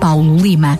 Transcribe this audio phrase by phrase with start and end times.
[0.00, 0.78] Paulo Lima.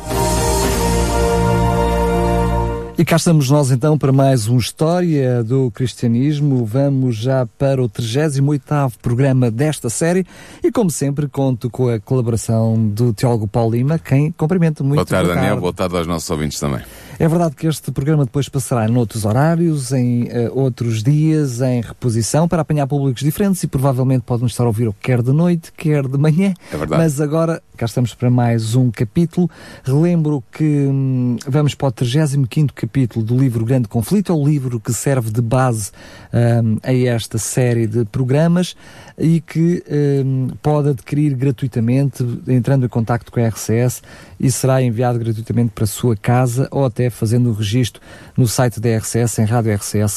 [2.97, 6.65] E cá estamos nós então para mais um História do Cristianismo.
[6.65, 10.27] Vamos já para o 38º programa desta série
[10.64, 14.97] e como sempre conto com a colaboração do teólogo Paulo Lima, quem cumprimento muito.
[14.97, 15.48] Boa tarde, boa tarde.
[15.48, 15.61] Daniel.
[15.61, 16.80] Boa tarde aos nossos ouvintes também.
[17.20, 21.83] É verdade que este programa depois passará em outros horários, em uh, outros dias, em
[21.83, 26.09] reposição, para apanhar públicos diferentes e provavelmente podem estar a ouvir quer de noite, quer
[26.09, 26.55] de manhã.
[26.73, 27.02] É verdade.
[27.02, 29.51] Mas agora cá estamos para mais um capítulo.
[29.84, 34.81] Relembro que hum, vamos para o 35 capítulo do livro Grande Conflito, é o livro
[34.81, 35.91] que serve de base
[36.33, 38.75] hum, a esta série de programas
[39.19, 39.84] e que
[40.25, 44.03] hum, pode adquirir gratuitamente entrando em contato com a RCS
[44.39, 48.00] e será enviado gratuitamente para a sua casa ou até fazendo o registro
[48.36, 50.08] no site da RCS em radiorcs.pt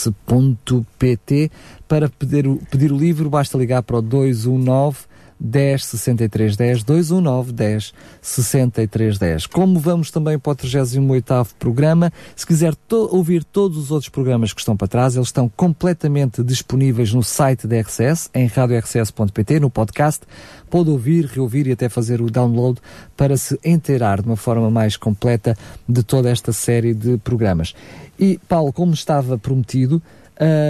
[1.87, 5.12] para pedir o, pedir o livro basta ligar para o 219
[5.43, 9.45] 10 63 10 219 10 63 10.
[9.47, 14.53] Como vamos também para o 38 programa, se quiser to ouvir todos os outros programas
[14.53, 19.69] que estão para trás, eles estão completamente disponíveis no site da RCS, em radiorcs.pt, no
[19.69, 20.21] podcast.
[20.69, 22.79] Pode ouvir, reouvir e até fazer o download
[23.17, 27.75] para se inteirar de uma forma mais completa de toda esta série de programas.
[28.17, 30.01] E, Paulo, como estava prometido,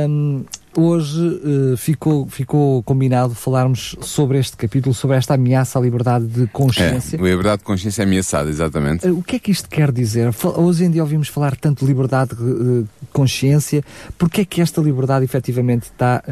[0.10, 0.44] um,
[0.76, 6.48] hoje uh, ficou, ficou combinado falarmos sobre este capítulo, sobre esta ameaça à liberdade de
[6.48, 7.18] consciência.
[7.18, 9.08] É, a liberdade de consciência é ameaçada, exatamente.
[9.08, 10.34] Uh, o que é que isto quer dizer?
[10.58, 13.84] Hoje em dia ouvimos falar tanto de liberdade de uh, consciência.
[14.18, 16.24] Porquê é que esta liberdade efetivamente está...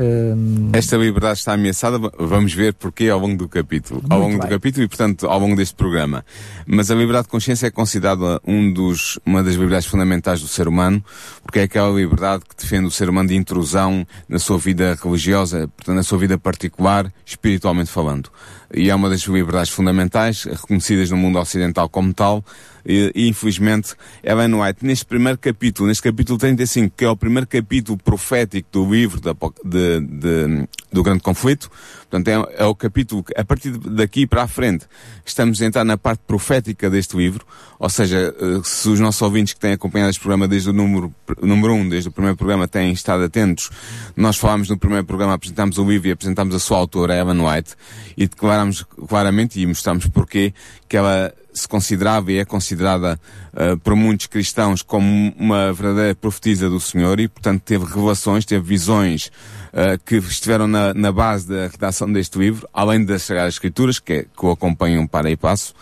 [0.74, 4.00] Esta liberdade está ameaçada, vamos ver porquê ao longo do capítulo.
[4.02, 4.40] Muito ao longo bem.
[4.40, 6.26] do capítulo e, portanto, ao longo deste programa.
[6.66, 10.68] Mas a liberdade de consciência é considerada um dos, uma das liberdades fundamentais do ser
[10.68, 11.04] humano,
[11.44, 15.70] porque é aquela liberdade que defende o ser humano de intrusão na sua vida religiosa,
[15.76, 18.30] portanto, na sua vida particular, espiritualmente falando.
[18.74, 22.44] E é uma das liberdades fundamentais, reconhecidas no mundo ocidental como tal,
[22.86, 23.94] e, e, infelizmente
[24.24, 28.90] Ellen White, neste primeiro capítulo, neste capítulo 35, que é o primeiro capítulo profético do
[28.90, 29.34] livro de,
[29.66, 31.70] de, de, do Grande Conflito,
[32.10, 34.86] portanto é, é, o capítulo, a partir daqui para a frente,
[35.26, 37.46] estamos a entrar na parte profética deste livro,
[37.80, 41.14] ou seja, eh, se os nossos ouvintes que têm acompanhado este programa desde o número,
[41.42, 43.70] número 1, um, desde o primeiro programa, têm estado atentos,
[44.16, 47.76] nós falámos no primeiro programa, apresentámos o livro e apresentámos a sua autora, Ellen White,
[48.18, 50.54] e declarámos claramente, e mostramos porquê,
[50.90, 53.20] que ela se considerava e é considerada
[53.54, 58.64] uh, por muitos cristãos como uma verdadeira profetisa do Senhor e, portanto, teve revelações, teve
[58.66, 59.28] visões
[59.74, 64.14] uh, que estiveram na, na, base da redação deste livro, além das Sagradas Escrituras, que,
[64.14, 65.74] é, que o acompanham para e passo,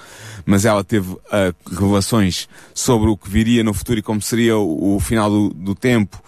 [0.46, 1.20] mas ela teve uh,
[1.70, 5.76] revelações sobre o que viria no futuro e como seria o, o final do, do
[5.76, 6.22] tempo,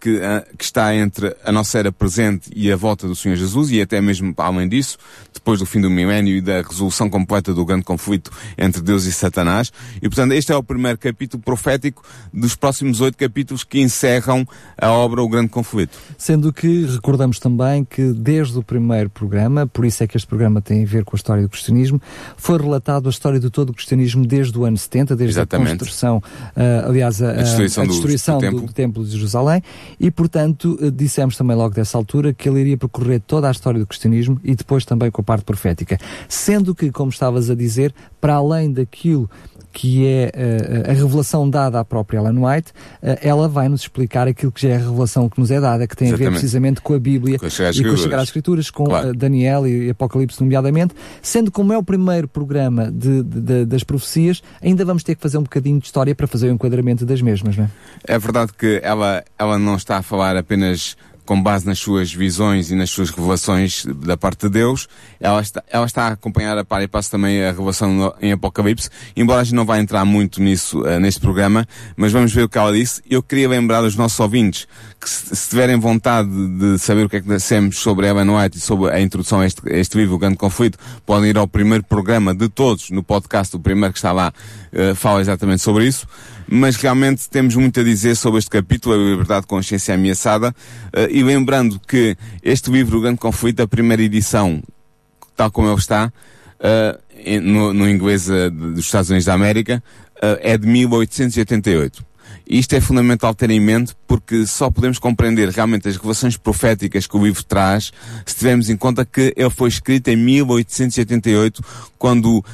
[0.00, 3.70] que, uh, que, está entre a nossa era presente e a volta do Senhor Jesus,
[3.70, 4.98] e até mesmo além disso,
[5.32, 9.12] depois do fim do milénio e da resolução completa do grande conflito entre Deus e
[9.12, 9.72] Satanás.
[9.96, 14.90] E portanto, este é o primeiro capítulo profético dos próximos oito capítulos que encerram a
[14.90, 15.98] obra O Grande Conflito.
[16.18, 20.60] Sendo que recordamos também que desde o primeiro programa, por isso é que este programa
[20.60, 22.00] tem a ver com a história do cristianismo,
[22.36, 25.68] foi relatado a história de todo o cristianismo desde o ano 70, desde Exatamente.
[25.68, 28.66] a construção, uh, aliás, a, a destruição, a destruição do, do, templo.
[28.66, 29.04] do, templo.
[29.04, 29.59] de Jerusalém,
[29.98, 33.78] e, portanto, eh, dissemos também logo dessa altura que ele iria percorrer toda a história
[33.78, 35.98] do cristianismo e depois também com a parte profética.
[36.28, 39.30] Sendo que, como estavas a dizer, para além daquilo
[39.72, 40.32] que é
[40.86, 42.72] uh, a revelação dada à própria Ellen White,
[43.02, 45.86] uh, ela vai nos explicar aquilo que já é a revelação que nos é dada,
[45.86, 46.28] que tem Exatamente.
[46.28, 47.50] a ver precisamente com a Bíblia com e
[47.84, 49.10] com as Sagradas Escrituras, com claro.
[49.10, 53.84] uh, Daniel e Apocalipse, nomeadamente, sendo como é o primeiro programa de, de, de, das
[53.84, 57.22] profecias, ainda vamos ter que fazer um bocadinho de história para fazer o enquadramento das
[57.22, 57.70] mesmas, não é?
[58.04, 60.96] É verdade que ela, ela não está a falar apenas
[61.30, 64.88] com base nas suas visões e nas suas revelações da parte de Deus,
[65.20, 68.32] ela está, ela está a acompanhar a par e passo também a revelação no, em
[68.32, 71.64] Apocalipse, embora a gente não vá entrar muito nisso uh, neste programa,
[71.96, 73.00] mas vamos ver o que ela disse.
[73.08, 74.66] Eu queria lembrar aos nossos ouvintes
[75.00, 76.28] que se, se tiverem vontade
[76.58, 79.46] de saber o que é que dissemos sobre Ellen White e sobre a introdução a
[79.46, 83.04] este, a este livro, O Grande Conflito, podem ir ao primeiro programa de todos no
[83.04, 84.32] podcast, o primeiro que está lá,
[84.72, 86.08] uh, fala exatamente sobre isso
[86.50, 91.08] mas realmente temos muito a dizer sobre este capítulo, a liberdade de consciência ameaçada, uh,
[91.08, 94.60] e lembrando que este livro, O Grande Conflito, a primeira edição,
[95.36, 96.12] tal como ele está,
[96.58, 99.82] uh, no, no inglês uh, dos Estados Unidos da América,
[100.42, 102.09] é de 1888.
[102.50, 107.16] Isto é fundamental ter em mente porque só podemos compreender realmente as revelações proféticas que
[107.16, 107.92] o livro traz
[108.26, 111.62] se tivermos em conta que ele foi escrito em 1888,
[111.96, 112.44] quando uh,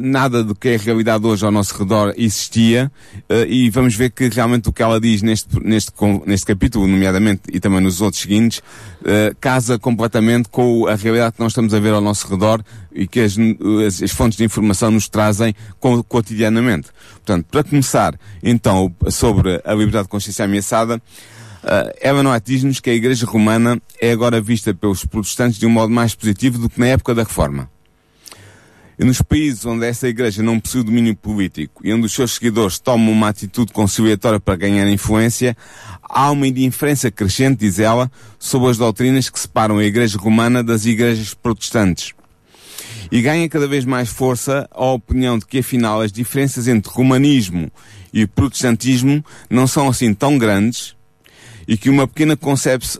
[0.00, 2.92] nada do que é realidade hoje ao nosso redor existia,
[3.28, 5.90] uh, e vamos ver que realmente o que ela diz neste, neste,
[6.26, 11.40] neste capítulo, nomeadamente, e também nos outros seguintes, uh, casa completamente com a realidade que
[11.40, 13.36] nós estamos a ver ao nosso redor e que as,
[13.86, 15.54] as, as fontes de informação nos trazem
[16.08, 16.88] cotidianamente.
[17.14, 21.00] Portanto, para começar, então, sobre a liberdade de consciência ameaçada,
[21.62, 25.92] uh, White diz-nos que a Igreja Romana é agora vista pelos protestantes de um modo
[25.92, 27.70] mais positivo do que na época da Reforma.
[28.98, 32.78] E nos países onde essa Igreja não possui domínio político e onde os seus seguidores
[32.78, 35.56] tomam uma atitude conciliatória para ganhar influência,
[36.02, 40.84] há uma indiferença crescente, diz ela, sobre as doutrinas que separam a Igreja Romana das
[40.84, 42.12] igrejas protestantes.
[43.10, 47.70] E ganha cada vez mais força a opinião de que afinal as diferenças entre romanismo
[48.12, 50.94] e protestantismo não são assim tão grandes
[51.66, 52.36] e que uma pequena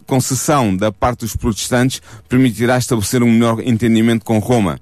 [0.07, 4.81] concessão da parte dos protestantes permitirá estabelecer um melhor entendimento com Roma.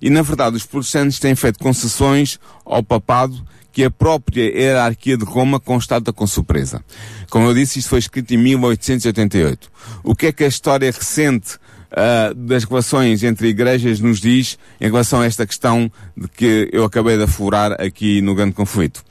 [0.00, 5.24] E na verdade os protestantes têm feito concessões ao papado que a própria hierarquia de
[5.26, 6.82] Roma constata com surpresa.
[7.28, 9.70] Como eu disse, isto foi escrito em 1888.
[10.02, 11.58] O que é que a história recente
[11.92, 16.84] uh, das relações entre igrejas nos diz em relação a esta questão de que eu
[16.84, 19.04] acabei de aflorar aqui no grande conflito?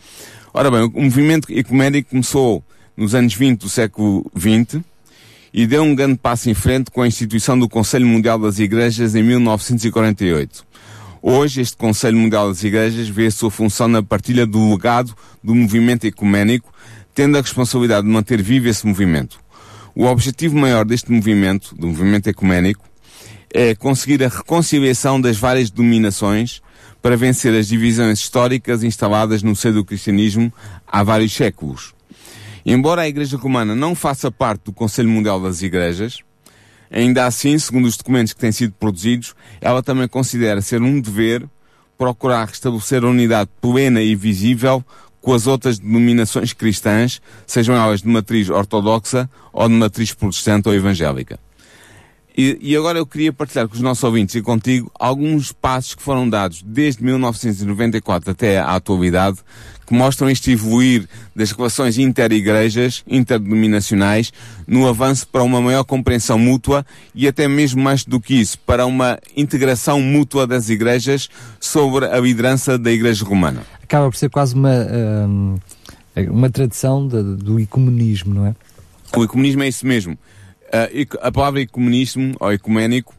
[0.54, 2.64] Ora bem, o movimento ecuménico começou
[2.96, 4.82] nos anos 20 do século XX
[5.54, 9.16] e deu um grande passo em frente com a instituição do Conselho Mundial das Igrejas
[9.16, 10.66] em 1948.
[11.22, 15.56] Hoje, este Conselho Mundial das Igrejas vê a sua função na partilha do legado do
[15.56, 16.72] movimento ecuménico,
[17.16, 19.40] tendo a responsabilidade de manter vivo esse movimento.
[19.98, 22.84] O objetivo maior deste movimento, do movimento ecuménico,
[23.54, 26.62] é conseguir a reconciliação das várias dominações
[27.02, 30.52] para vencer as divisões históricas instaladas no seio do cristianismo
[30.86, 31.94] há vários séculos.
[32.66, 36.20] Embora a Igreja Romana não faça parte do Conselho Mundial das Igrejas,
[36.92, 41.48] ainda assim, segundo os documentos que têm sido produzidos, ela também considera ser um dever
[41.98, 44.84] procurar restabelecer a unidade plena e visível
[45.26, 50.76] com as outras denominações cristãs, sejam elas de matriz ortodoxa ou de matriz protestante ou
[50.76, 51.40] evangélica.
[52.38, 56.04] E, e, agora eu queria partilhar com os nossos ouvintes e contigo alguns passos que
[56.04, 59.38] foram dados desde 1994 até à atualidade
[59.86, 64.34] que mostram este evoluir das relações inter-igrejas, interdenominacionais,
[64.68, 68.86] no avanço para uma maior compreensão mútua e até mesmo mais do que isso, para
[68.86, 71.30] uma integração mútua das igrejas
[71.60, 73.62] sobre a liderança da Igreja Romana.
[73.84, 75.58] Acaba por ser quase uma, hum,
[76.30, 78.56] uma tradição do ecumenismo, não é?
[79.16, 80.18] O ecumenismo é isso mesmo
[81.22, 83.14] a palavra ecumenismo, ou ecuménico,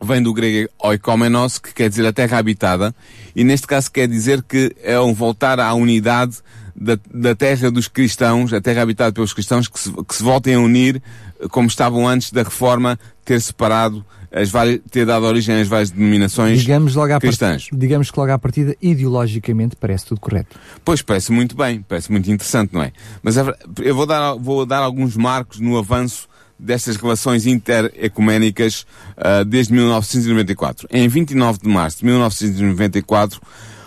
[0.00, 2.94] vem do grego oikomenos, que quer dizer a terra habitada,
[3.34, 6.38] e neste caso quer dizer que é um voltar à unidade
[6.74, 10.54] da, da terra dos cristãos, a terra habitada pelos cristãos, que se, que se voltem
[10.54, 11.02] a unir
[11.50, 16.60] como estavam antes da reforma ter separado as várias, ter dado origem às várias denominações
[16.60, 17.68] digamos logo cristãs.
[17.72, 20.58] Digamos que logo à partida, ideologicamente, parece tudo correto.
[20.84, 22.92] Pois, parece muito bem, parece muito interessante, não é?
[23.22, 26.27] Mas eu vou dar, vou dar alguns marcos no avanço
[26.58, 30.88] destas relações interecuménicas uh, desde 1994.
[30.90, 33.40] Em 29 de março de 1994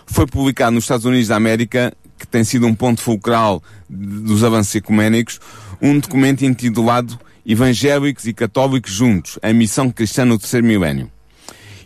[0.06, 4.74] foi publicado nos Estados Unidos da América, que tem sido um ponto fulcral dos avanços
[4.76, 5.40] ecuménicos,
[5.82, 11.10] um documento intitulado Evangélicos e Católicos Juntos, a missão cristã no terceiro milénio.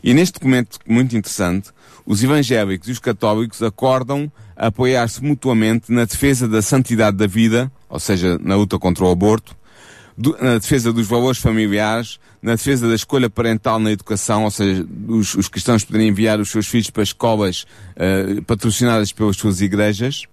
[0.04, 1.70] E neste documento muito interessante,
[2.06, 8.00] os evangélicos e os católicos acordam apoiar-se mutuamente na defesa da santidade da vida, ou
[8.00, 9.56] seja, na luta contra o aborto,
[10.18, 15.36] na defesa dos valores familiares, na defesa da escolha parental na educação, ou seja, os,
[15.36, 17.66] os cristãos poderem enviar os seus filhos para escolas
[17.98, 20.26] uh, patrocinadas pelas suas igrejas,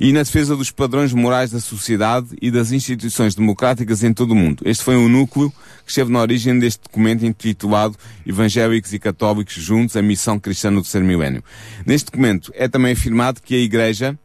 [0.00, 4.34] e na defesa dos padrões morais da sociedade e das instituições democráticas em todo o
[4.34, 4.62] mundo.
[4.64, 5.50] Este foi o núcleo
[5.84, 7.96] que esteve na origem deste documento intitulado
[8.26, 11.44] Evangélicos e Católicos Juntos, a Missão Cristã no Terceiro Milénio.
[11.84, 14.18] Neste documento é também afirmado que a Igreja,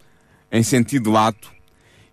[0.50, 1.55] em sentido lato,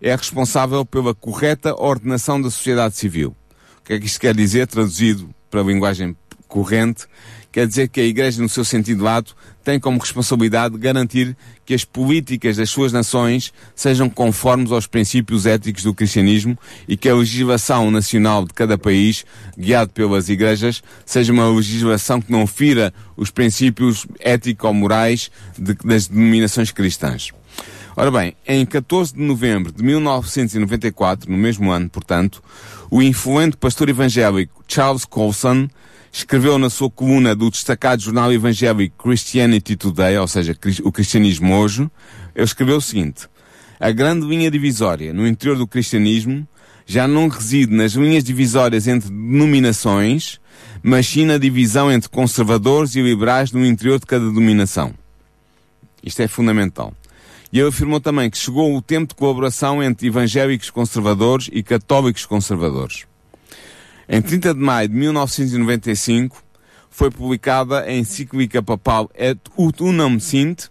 [0.03, 3.35] é responsável pela correta ordenação da sociedade civil.
[3.79, 6.15] O que é que isto quer dizer, traduzido para a linguagem
[6.47, 7.05] corrente?
[7.53, 11.85] Quer dizer que a Igreja, no seu sentido lato, tem como responsabilidade garantir que as
[11.85, 16.57] políticas das suas nações sejam conformes aos princípios éticos do cristianismo
[16.87, 19.23] e que a legislação nacional de cada país,
[19.55, 26.71] guiado pelas igrejas, seja uma legislação que não fira os princípios ético-morais de, das denominações
[26.71, 27.31] cristãs.
[27.95, 32.41] Ora bem, em 14 de novembro de 1994, no mesmo ano, portanto,
[32.89, 35.67] o influente pastor evangélico Charles Colson
[36.11, 41.87] escreveu na sua coluna do destacado jornal evangélico Christianity Today, ou seja, o cristianismo hoje,
[42.33, 43.27] ele escreveu o seguinte,
[43.79, 46.47] a grande linha divisória no interior do cristianismo
[46.87, 50.39] já não reside nas linhas divisórias entre denominações,
[50.81, 54.95] mas sim na divisão entre conservadores e liberais no interior de cada denominação.
[56.03, 56.91] Isto é fundamental.
[57.53, 62.25] E ele afirmou também que chegou o tempo de colaboração entre evangélicos conservadores e católicos
[62.25, 63.05] conservadores.
[64.09, 66.43] Em 30 de maio de 1995
[66.89, 70.63] foi publicada a encíclica papal Et ut unam sint,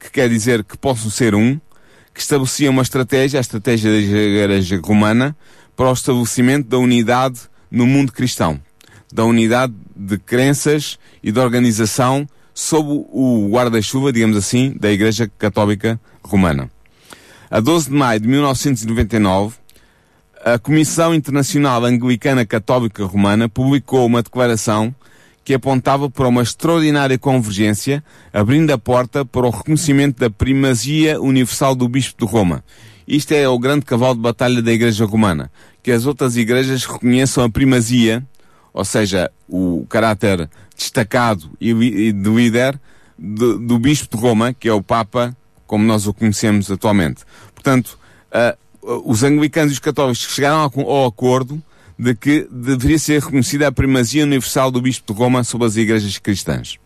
[0.00, 1.60] que quer dizer que possam ser um,
[2.12, 5.36] que estabelecia uma estratégia, a estratégia da Igreja Romana,
[5.76, 7.38] para o estabelecimento da unidade
[7.70, 8.60] no mundo cristão,
[9.12, 12.26] da unidade de crenças e de organização
[12.56, 16.70] sob o guarda-chuva, digamos assim, da Igreja Católica Romana.
[17.50, 19.56] A 12 de maio de 1999,
[20.42, 24.94] a Comissão Internacional Anglicana Católica Romana publicou uma declaração
[25.44, 31.74] que apontava para uma extraordinária convergência, abrindo a porta para o reconhecimento da primazia universal
[31.74, 32.64] do Bispo de Roma.
[33.06, 37.44] Isto é o grande cavalo de batalha da Igreja Romana, que as outras igrejas reconheçam
[37.44, 38.24] a primazia,
[38.72, 42.78] ou seja, o caráter destacado e de líder
[43.18, 47.24] do, do Bispo de Roma, que é o Papa, como nós o conhecemos atualmente.
[47.54, 47.98] Portanto,
[48.30, 51.62] uh, os anglicanos e os católicos chegaram ao, ao acordo
[51.98, 56.18] de que deveria ser reconhecida a primazia universal do Bispo de Roma sobre as igrejas
[56.18, 56.78] cristãs.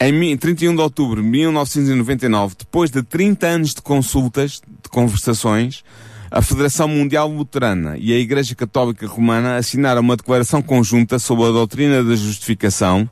[0.00, 5.84] Em 31 de outubro de 1999, depois de 30 anos de consultas, de conversações,
[6.30, 11.50] a Federação Mundial Luterana e a Igreja Católica Romana assinaram uma declaração conjunta sobre a
[11.50, 13.08] doutrina da justificação,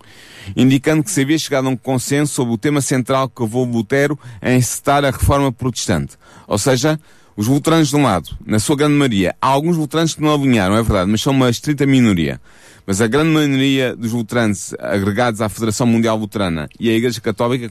[0.55, 4.19] indicando que se havia chegado a um consenso sobre o tema central que levou Lutero
[4.41, 6.17] a encetar a reforma protestante.
[6.47, 7.01] Ou seja,
[7.37, 10.77] os luteranos de um lado, na sua grande maioria, há alguns luteranos que não alinharam,
[10.77, 12.41] é verdade, mas são uma estrita minoria.
[12.87, 17.69] Mas a grande maioria dos luteranos agregados à Federação Mundial Luterana e à Igreja Católica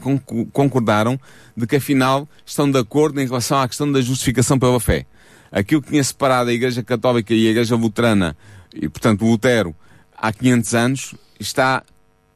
[0.52, 1.20] concordaram
[1.56, 5.06] de que afinal estão de acordo em relação à questão da justificação pela fé
[5.52, 8.36] aquilo que tinha separado a Igreja Católica e a Igreja Luterana,
[8.74, 9.75] e portanto Lutero,
[10.18, 11.84] há 500 anos, está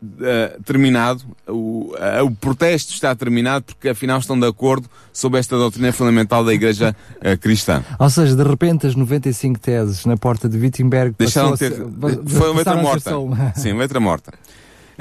[0.01, 5.57] uh, terminado, o, uh, o protesto está terminado porque afinal estão de acordo sobre esta
[5.57, 7.83] doutrina fundamental da Igreja uh, cristã.
[7.97, 12.49] Ou seja, de repente as 95 teses na porta de Wittenberg deixaram de ter, foi
[12.49, 13.11] uma letra morta.
[13.55, 14.33] Sim, letra morta.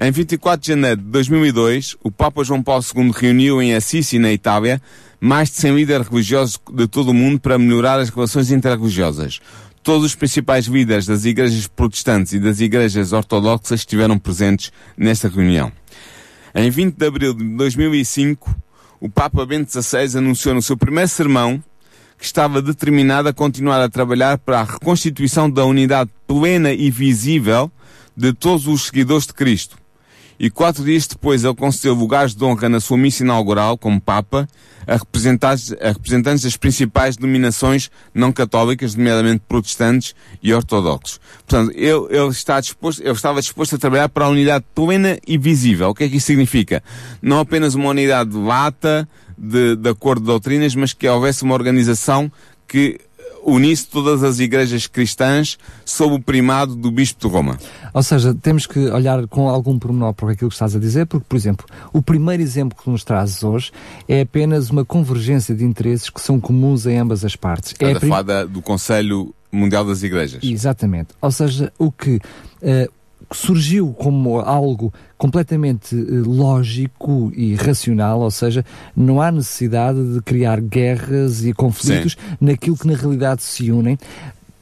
[0.00, 4.32] Em 24 de janeiro de 2002, o Papa João Paulo II reuniu em Assisi, na
[4.32, 4.80] Itália,
[5.20, 9.40] mais de 100 líderes religiosos de todo o mundo para melhorar as relações interreligiosas.
[9.82, 15.72] Todos os principais líderes das igrejas protestantes e das igrejas ortodoxas estiveram presentes nesta reunião.
[16.54, 18.54] Em 20 de abril de 2005,
[19.00, 21.62] o Papa Bento XVI anunciou no seu primeiro sermão
[22.18, 27.70] que estava determinado a continuar a trabalhar para a reconstituição da unidade plena e visível
[28.16, 29.76] de todos os seguidores de Cristo
[30.38, 34.48] e quatro dias depois ele concedeu lugares de honra na sua missa inaugural como Papa
[34.86, 41.20] a representantes, a representantes das principais denominações não católicas, nomeadamente protestantes e ortodoxos.
[41.46, 45.36] Portanto, ele, ele, está disposto, ele estava disposto a trabalhar para a unidade plena e
[45.36, 45.90] visível.
[45.90, 46.82] O que é que isso significa?
[47.20, 52.32] Não apenas uma unidade lata, de, de acordo de doutrinas, mas que houvesse uma organização
[52.66, 52.98] que
[53.44, 57.58] unisse todas as igrejas cristãs sob o primado do Bispo de Roma.
[57.92, 61.26] Ou seja, temos que olhar com algum pormenor para aquilo que estás a dizer, porque,
[61.28, 63.72] por exemplo, o primeiro exemplo que nos trazes hoje
[64.08, 67.74] é apenas uma convergência de interesses que são comuns em ambas as partes.
[67.78, 70.42] É a falar do Conselho Mundial das Igrejas.
[70.42, 71.08] Exatamente.
[71.20, 72.92] Ou seja, o que uh,
[73.32, 78.64] surgiu como algo completamente eh, lógico e racional, ou seja,
[78.96, 82.36] não há necessidade de criar guerras e conflitos Sim.
[82.40, 83.98] naquilo que na realidade se unem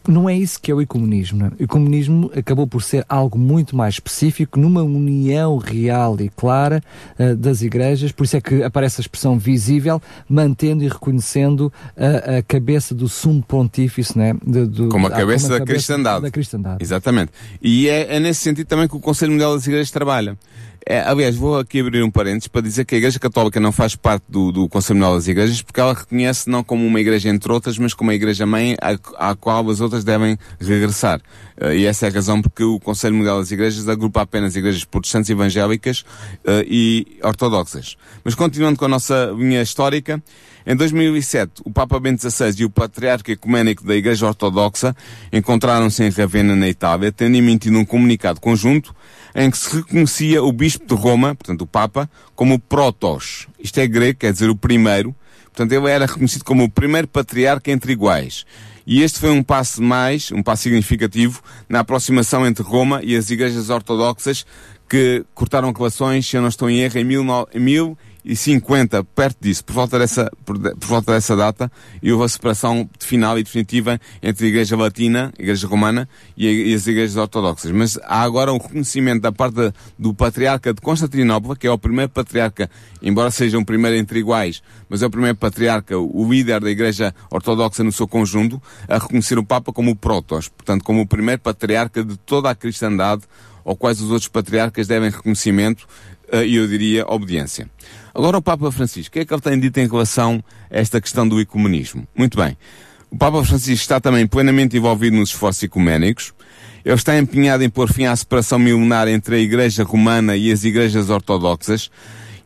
[0.08, 1.38] não é isso que é o ecumenismo.
[1.38, 1.50] Não é?
[1.60, 6.82] O ecumenismo acabou por ser algo muito mais específico, numa união real e clara
[7.18, 12.38] uh, das igrejas, por isso é que aparece a expressão visível, mantendo e reconhecendo a,
[12.38, 14.34] a cabeça do sumo pontífice, né?
[14.44, 16.22] De, do, como a cabeça, como a da, cabeça cristandade.
[16.22, 16.76] da cristandade.
[16.82, 17.32] Exatamente.
[17.60, 20.36] E é, é nesse sentido também que o Conselho Mundial das Igrejas trabalha.
[20.88, 23.96] É, aliás, vou aqui abrir um parênteses para dizer que a Igreja Católica não faz
[23.96, 27.50] parte do, do Conselho Mundial das Igrejas porque ela reconhece não como uma igreja entre
[27.50, 31.20] outras, mas como uma igreja-mãe à, à, qual as outras devem regressar.
[31.60, 34.84] Uh, e essa é a razão porque o Conselho Mundial das Igrejas agrupa apenas igrejas
[34.84, 36.02] protestantes evangélicas
[36.44, 37.96] uh, e ortodoxas.
[38.22, 40.22] Mas continuando com a nossa linha histórica,
[40.68, 44.96] Em 2007, o Papa Bento XVI e o Patriarca Ecuménico da Igreja Ortodoxa
[45.32, 48.92] encontraram-se em Ravenna, na Itália, tendo emitido um comunicado conjunto
[49.32, 53.46] em que se reconhecia o Bispo de Roma, portanto o Papa, como Protos.
[53.60, 55.14] Isto é grego, quer dizer o primeiro.
[55.44, 58.44] Portanto, ele era reconhecido como o primeiro patriarca entre iguais.
[58.84, 63.30] E este foi um passo mais, um passo significativo, na aproximação entre Roma e as
[63.30, 64.44] igrejas ortodoxas
[64.88, 69.36] que cortaram relações, se eu não estou em erro, em mil, mil e 50, perto
[69.40, 71.70] disso, por volta dessa, por, por, volta dessa data,
[72.02, 76.48] e houve a separação final e definitiva entre a Igreja Latina, a Igreja Romana, e,
[76.48, 77.70] a, e as Igrejas Ortodoxas.
[77.70, 82.10] Mas há agora um reconhecimento da parte do Patriarca de Constantinopla, que é o primeiro
[82.10, 82.68] Patriarca,
[83.00, 87.14] embora seja um primeiro entre iguais, mas é o primeiro Patriarca, o líder da Igreja
[87.30, 91.40] Ortodoxa no seu conjunto, a reconhecer o Papa como o Protos, portanto, como o primeiro
[91.42, 93.22] Patriarca de toda a cristandade,
[93.66, 95.86] ao quais os outros patriarcas devem reconhecimento
[96.32, 97.68] uh, e eu diria obediência.
[98.16, 100.98] Agora o Papa Francisco, o que é que ele tem dito em relação a esta
[101.02, 102.08] questão do ecumenismo?
[102.16, 102.56] Muito bem.
[103.10, 106.32] O Papa Francisco está também plenamente envolvido nos esforços ecuménicos.
[106.82, 110.64] Ele está empenhado em pôr fim à separação milenar entre a Igreja Romana e as
[110.64, 111.90] Igrejas Ortodoxas.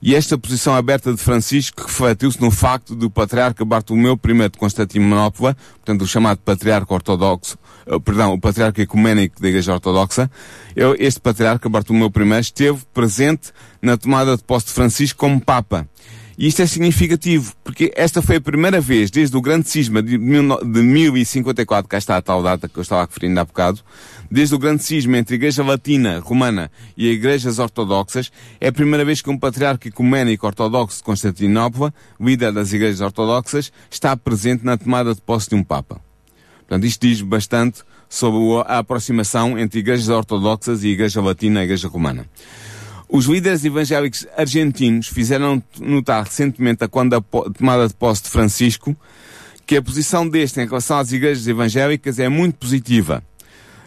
[0.02, 5.54] E esta posição aberta de Francisco refletiu-se no facto do Patriarca Bartolomeu I de Constantinopla,
[5.74, 10.30] portanto o chamado Patriarca Ortodoxo, uh, perdão, o Patriarca Ecuménico da Igreja Ortodoxa,
[10.98, 13.52] este Patriarca Bartolomeu I esteve presente
[13.82, 15.86] na tomada de posse de Francisco como Papa.
[16.38, 20.16] E isto é significativo, porque esta foi a primeira vez, desde o grande cisma de,
[20.16, 23.80] de 1054, cá está a tal data que eu estava referindo há bocado,
[24.30, 28.72] desde o grande cisma entre a Igreja Latina, Romana e as Igrejas Ortodoxas, é a
[28.72, 34.64] primeira vez que um patriarca ecuménico ortodoxo de Constantinopla, líder das Igrejas Ortodoxas, está presente
[34.64, 36.00] na tomada de posse de um Papa.
[36.60, 41.88] Portanto, isto diz bastante sobre a aproximação entre Igrejas Ortodoxas e Igreja Latina e Igreja
[41.88, 42.26] Romana.
[43.08, 48.96] Os líderes evangélicos argentinos fizeram notar recentemente, quando a tomada de posse de Francisco,
[49.66, 53.22] que a posição deste em relação às igrejas evangélicas é muito positiva.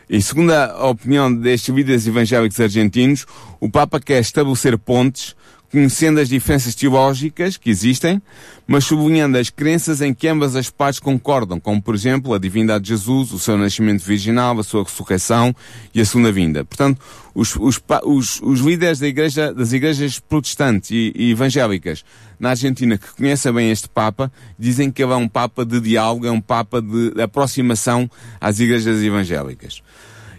[0.09, 3.25] E segundo a opinião destes líderes evangélicos argentinos,
[3.59, 5.35] o Papa quer estabelecer pontes
[5.73, 8.21] conhecendo as diferenças teológicas que existem,
[8.67, 12.83] mas sublinhando as crenças em que ambas as partes concordam, como por exemplo a divindade
[12.83, 15.53] de Jesus, o seu nascimento virginal, a sua ressurreição
[15.91, 16.63] e a segunda vinda.
[16.63, 17.01] Portanto,
[17.33, 22.05] os, os, os, os líderes da igreja, das igrejas protestantes e, e, evangélicas
[22.39, 26.27] na Argentina que conhecem bem este Papa, dizem que ele é um Papa de diálogo,
[26.27, 28.07] é um Papa de, de aproximação
[28.39, 29.81] às igrejas evangélicas.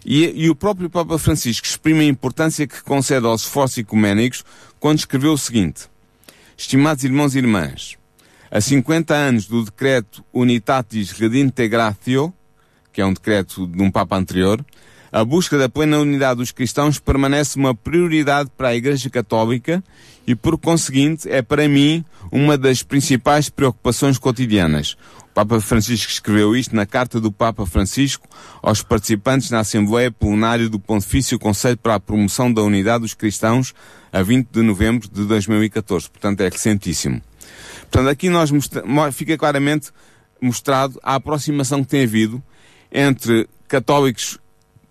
[0.04, 4.44] E, e, o próprio Papa Francisco exprime a importância que concede aos esforços ecuménicos
[4.78, 5.88] quando escreveu o seguinte:
[6.56, 7.96] Estimados irmãos e irmãs,
[8.50, 12.34] a 50 anos do decreto Unitatis Redintegratio,
[12.92, 14.64] que é um decreto de um Papa anterior,
[15.14, 19.81] a busca da plena unidade dos cristãos permanece uma prioridade para a Igreja Católica
[20.27, 24.96] e, por conseguinte, é para mim uma das principais preocupações cotidianas.
[25.20, 28.29] O Papa Francisco escreveu isto na carta do Papa Francisco
[28.61, 33.72] aos participantes na Assembleia Plenária do Pontifício Conselho para a Promoção da Unidade dos Cristãos
[34.12, 36.11] a 20 de novembro de 2014.
[36.11, 37.22] Portanto, é recentíssimo.
[37.83, 38.50] Portanto, aqui nós
[39.12, 39.92] fica claramente
[40.40, 42.42] mostrado a aproximação que tem havido
[42.90, 44.40] entre católicos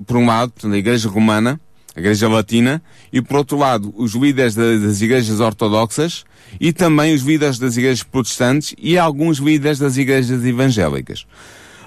[0.05, 1.59] por um lado, portanto, a Igreja Romana,
[1.95, 6.25] a Igreja Latina, e por outro lado, os líderes das igrejas ortodoxas
[6.59, 11.25] e também os líderes das igrejas protestantes e alguns líderes das igrejas evangélicas.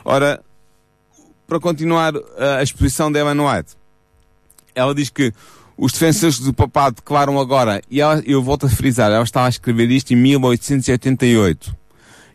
[0.05, 0.43] Ora,
[1.47, 2.13] para continuar
[2.59, 3.75] a exposição de Ellen White,
[4.75, 5.33] ela diz que
[5.77, 9.51] os defensores do papado declaram agora, e ela, eu volto a frisar, ela estava a
[9.51, 11.77] escrever isto em 1888.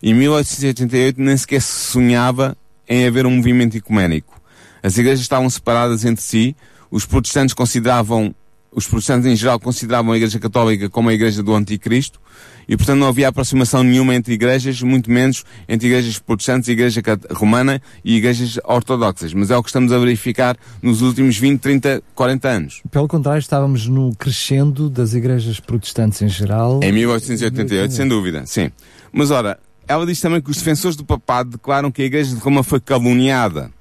[0.04, 2.58] Em 1888 nem sequer se sonhava
[2.88, 4.41] em haver um movimento ecuménico.
[4.84, 6.56] As igrejas estavam separadas entre si,
[6.90, 8.34] os protestantes consideravam,
[8.72, 12.20] os protestantes em geral consideravam a Igreja Católica como a Igreja do Anticristo,
[12.68, 17.82] e portanto não havia aproximação nenhuma entre igrejas, muito menos entre igrejas protestantes, Igreja Romana
[18.04, 19.34] e igrejas ortodoxas.
[19.34, 22.82] Mas é o que estamos a verificar nos últimos 20, 30, 40 anos.
[22.90, 26.80] Pelo contrário, estávamos no crescendo das igrejas protestantes em geral.
[26.82, 28.72] Em 1888, sem dúvida, sim.
[29.12, 32.42] Mas ora, ela diz também que os defensores do papado declaram que a Igreja de
[32.42, 33.72] Roma foi caluniada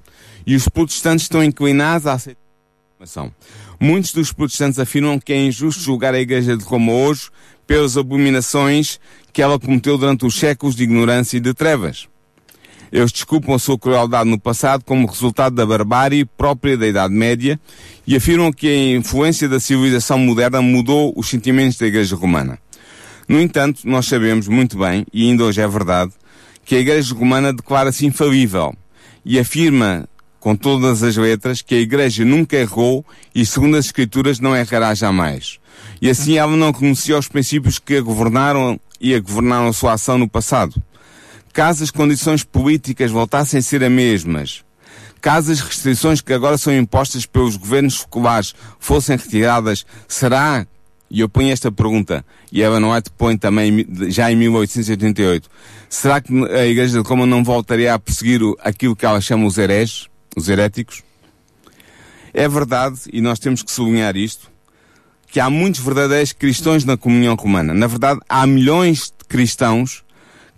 [0.45, 3.33] e os protestantes estão inclinados a aceitar a informação.
[3.79, 7.29] Muitos dos protestantes afirmam que é injusto julgar a Igreja de Roma hoje
[7.65, 8.99] pelas abominações
[9.33, 12.07] que ela cometeu durante os séculos de ignorância e de trevas.
[12.91, 17.57] Eles desculpam a sua crueldade no passado como resultado da barbárie própria da Idade Média
[18.05, 22.59] e afirmam que a influência da civilização moderna mudou os sentimentos da Igreja Romana.
[23.29, 26.11] No entanto, nós sabemos muito bem, e ainda hoje é verdade,
[26.65, 28.75] que a Igreja Romana declara-se infalível
[29.23, 30.05] e afirma
[30.41, 34.93] com todas as letras, que a Igreja nunca errou e, segundo as Escrituras, não errará
[34.95, 35.59] jamais.
[36.01, 39.93] E assim ela não renunciou aos princípios que a governaram e a governaram a sua
[39.93, 40.81] ação no passado.
[41.53, 44.63] caso as condições políticas voltassem a ser as mesmas,
[45.19, 50.65] caso as restrições que agora são impostas pelos governos seculares fossem retiradas, será,
[51.09, 55.49] e eu ponho esta pergunta, e Eva White põe também já em 1888,
[55.89, 59.57] será que a Igreja de Roma não voltaria a perseguir aquilo que ela chama os
[59.57, 61.03] hereges, os heréticos?
[62.33, 64.49] É verdade, e nós temos que sublinhar isto,
[65.27, 67.73] que há muitos verdadeiros cristãos na comunhão romana.
[67.73, 70.03] Na verdade, há milhões de cristãos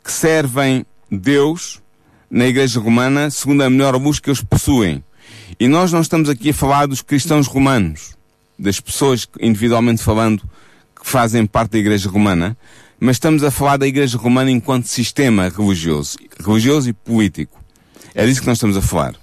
[0.04, 1.82] que servem Deus
[2.30, 5.04] na Igreja Romana segundo a melhor luz que eles possuem.
[5.60, 8.16] E nós não estamos aqui a falar dos cristãos romanos,
[8.58, 10.42] das pessoas, individualmente falando,
[11.00, 12.58] que fazem parte da Igreja Romana,
[13.00, 17.60] mas estamos a falar da Igreja Romana enquanto sistema religioso, religioso e político.
[18.16, 19.23] É disso que nós estamos a falar.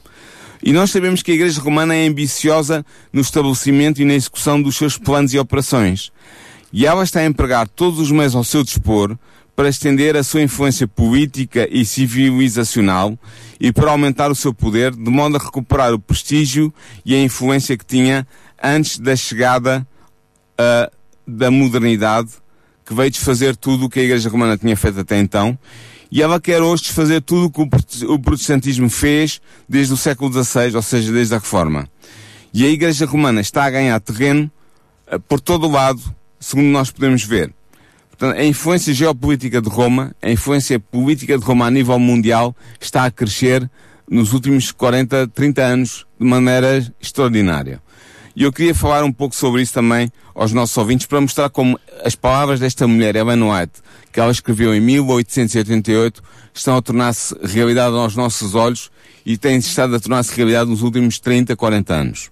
[0.63, 4.77] E nós sabemos que a Igreja Romana é ambiciosa no estabelecimento e na execução dos
[4.77, 6.13] seus planos e operações.
[6.73, 9.17] E ela está a empregar todos os meios ao seu dispor
[9.57, 13.19] para estender a sua influência política e civilizacional
[13.59, 16.73] e para aumentar o seu poder, de modo a recuperar o prestígio
[17.05, 18.27] e a influência que tinha
[18.63, 19.87] antes da chegada
[20.59, 20.91] uh,
[21.27, 22.31] da modernidade,
[22.87, 25.59] que veio desfazer tudo o que a Igreja Romana tinha feito até então,
[26.11, 30.75] e ela quer hoje desfazer tudo o que o protestantismo fez desde o século XVI,
[30.75, 31.89] ou seja, desde a Reforma.
[32.53, 34.51] E a Igreja Romana está a ganhar terreno
[35.13, 36.03] uh, por todo o lado,
[36.41, 37.53] segundo nós podemos ver.
[38.11, 43.05] Portanto, a influência geopolítica de Roma, a influência política de Roma a nível mundial está
[43.05, 43.71] a crescer
[44.11, 47.81] nos últimos 40, 30 anos de maneira extraordinária.
[48.35, 51.79] E eu queria falar um pouco sobre isso também aos nossos ouvintes para mostrar como
[52.05, 53.81] as palavras desta mulher, Ellen White,
[54.13, 56.23] que ela escreveu em 1888,
[56.55, 58.91] estão a tornar-se realidade aos nossos olhos
[59.27, 62.31] e têm estado a tornar-se realidade nos últimos 30, 40 anos.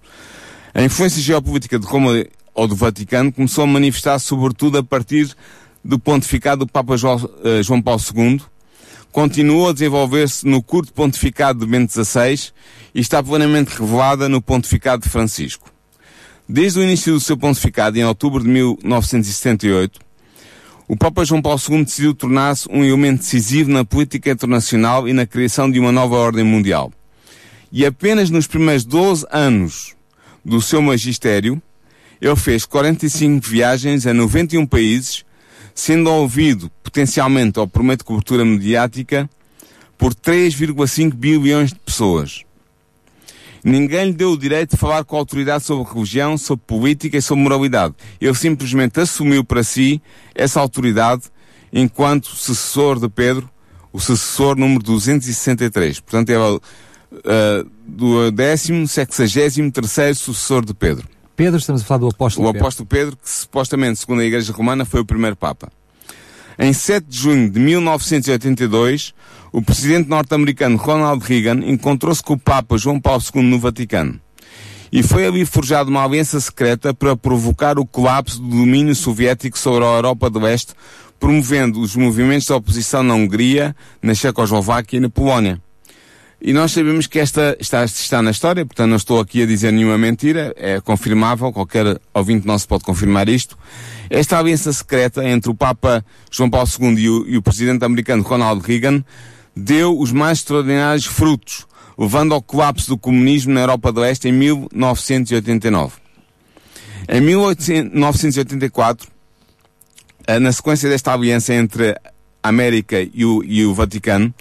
[0.73, 5.35] A influência geopolítica de Roma ou do Vaticano começou a manifestar sobretudo a partir
[5.83, 8.41] do pontificado do Papa eh, João Paulo II,
[9.11, 12.51] continuou a desenvolver-se no curto pontificado de Bento XVI
[12.93, 15.71] e está plenamente revelada no pontificado de Francisco.
[16.51, 19.99] Desde o início do seu pontificado, em outubro de 1978,
[20.87, 25.27] o Papa João Paulo II decidiu tornar-se um elemento decisivo na política internacional e na
[25.27, 26.91] criação de uma nova ordem mundial.
[27.71, 29.95] E apenas nos primeiros 12 anos
[30.43, 31.61] do seu magistério,
[32.19, 35.23] ele fez 45 viagens a 91 países
[35.75, 39.29] sendo ouvido potencialmente ou promete cobertura mediática
[39.99, 42.43] por 3,5 bilhões de pessoas.
[43.63, 47.21] Ninguém lhe deu o direito de falar com a autoridade sobre religião, sobre política e
[47.21, 47.93] sobre moralidade.
[48.19, 50.01] Ele simplesmente assumiu para si
[50.33, 51.23] essa autoridade
[51.71, 53.49] enquanto sucessor de Pedro,
[53.91, 55.99] o sucessor número 263.
[55.99, 56.61] Portanto, é o
[57.11, 61.07] uh, do décimo, sexagésimo terceiro sucessor de Pedro.
[61.35, 62.57] Pedro, estamos a falar do apóstolo Pedro.
[62.57, 65.71] O apóstolo Pedro, que supostamente, segundo a Igreja Romana, foi o primeiro Papa.
[66.57, 69.13] Em 7 de junho de 1982,
[69.51, 74.19] o presidente norte-americano Ronald Reagan encontrou-se com o Papa João Paulo II no Vaticano.
[74.91, 79.83] E foi ali forjada uma aliança secreta para provocar o colapso do domínio soviético sobre
[79.83, 80.73] a Europa do Leste,
[81.19, 85.61] promovendo os movimentos de oposição na Hungria, na Checoslováquia e na Polónia.
[86.41, 89.73] E nós sabemos que esta está, está na história, portanto não estou aqui a dizer
[89.73, 93.57] nenhuma mentira, é confirmável, qualquer ouvinte nosso pode confirmar isto.
[94.09, 98.23] Esta aliança secreta entre o Papa João Paulo II e o, e o presidente americano
[98.23, 99.03] Ronald Reagan
[99.55, 101.65] deu os mais extraordinários frutos,
[101.97, 105.93] levando ao colapso do comunismo na Europa do Oeste em 1989.
[107.07, 109.07] Em 1984,
[110.27, 111.91] eh, na sequência desta aliança entre
[112.43, 114.33] a América e o, e o Vaticano,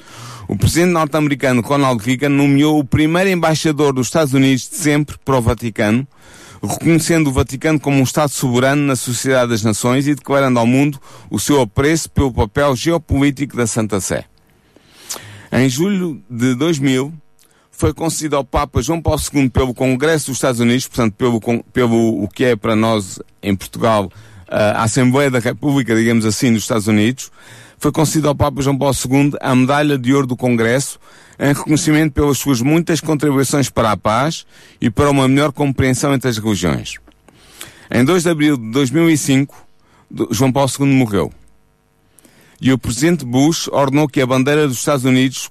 [0.47, 5.37] o presidente norte-americano Ronald Reagan nomeou o primeiro embaixador dos Estados Unidos de sempre para
[5.37, 6.07] o Vaticano,
[6.63, 10.99] reconhecendo o Vaticano como um Estado soberano na Sociedade das Nações e declarando ao mundo
[11.31, 14.25] o seu apreço pelo papel geopolítico da Santa Sé.
[15.53, 17.13] Em julho de 2000,
[17.71, 21.41] foi concedido ao Papa João Paulo II pelo Congresso dos Estados Unidos, portanto, pelo,
[21.73, 24.11] pelo o que é para nós em Portugal
[24.49, 27.31] a Assembleia da República, digamos assim, dos Estados Unidos,
[27.79, 30.99] foi concedido ao Papa João Paulo II a Medalha de Ouro do Congresso,
[31.39, 34.45] em reconhecimento pelas suas muitas contribuições para a paz
[34.81, 36.95] e para uma melhor compreensão entre as religiões.
[37.91, 39.55] Em 2 de abril de 2005,
[40.31, 41.33] João Paulo II morreu.
[42.61, 45.51] E o presidente Bush ordenou que a bandeira dos Estados Unidos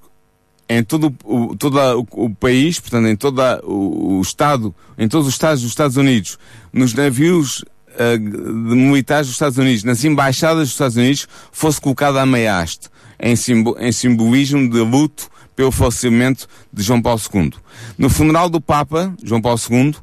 [0.69, 1.79] em todo o, todo
[2.11, 6.37] o, país, portanto, em todo o, o, Estado, em todos os Estados dos Estados Unidos,
[6.73, 12.25] nos navios uh, militares dos Estados Unidos, nas embaixadas dos Estados Unidos, fosse colocada a
[12.25, 12.89] meia haste,
[13.19, 17.53] em, simbo, em simbolismo de luto pelo falecimento de João Paulo II.
[17.97, 19.95] No funeral do Papa, João Paulo II,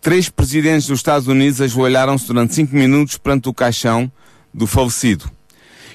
[0.00, 4.10] três presidentes dos Estados Unidos ajoelharam-se durante cinco minutos perante o caixão
[4.54, 5.28] do falecido.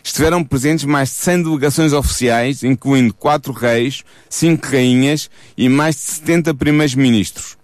[0.08, 6.02] Estiveram presentes mais de 100 delegações oficiais, incluindo quatro reis, cinco rainhas e mais de
[6.02, 7.58] 70 primeiros ministros.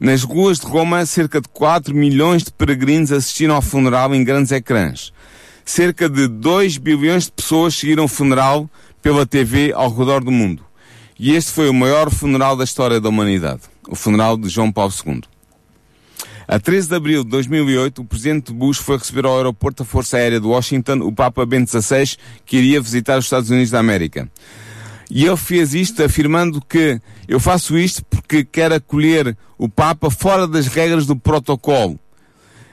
[0.00, 4.50] Nas ruas de Roma, cerca de 4 milhões de peregrinos assistiram ao funeral em grandes
[4.52, 5.12] ecrãs.
[5.64, 8.68] Cerca de 2 bilhões de pessoas seguiram o funeral
[9.00, 10.64] pela TV ao redor do mundo.
[11.18, 13.60] E este foi o maior funeral da história da humanidade.
[13.86, 15.22] O funeral de João Paulo II.
[16.52, 20.18] A 13 de abril de 2008, o presidente Bush foi receber ao aeroporto da Força
[20.18, 24.30] Aérea de Washington o Papa Bento XVI, que iria visitar os Estados Unidos da América.
[25.10, 30.46] E ele fez isto afirmando que eu faço isto porque quero acolher o Papa fora
[30.46, 31.94] das regras do protocolo.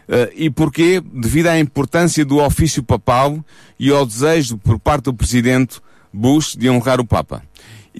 [0.10, 1.02] Uh, e porquê?
[1.14, 3.40] Devido à importância do ofício papal
[3.80, 5.80] e ao desejo por parte do presidente
[6.12, 7.42] Bush de honrar o Papa.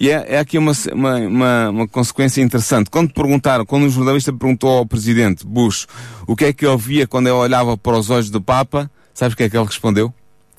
[0.00, 2.88] E é, é aqui uma, uma, uma, uma, consequência interessante.
[2.88, 5.86] Quando perguntaram, quando o jornalista perguntou ao presidente Bush
[6.26, 9.34] o que é que ele via quando ele olhava para os olhos do Papa, sabes
[9.34, 10.10] o que é que ele respondeu?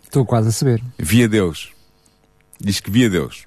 [0.04, 0.84] Estou quase a saber.
[1.00, 1.70] Via Deus.
[2.60, 3.46] Diz que via Deus.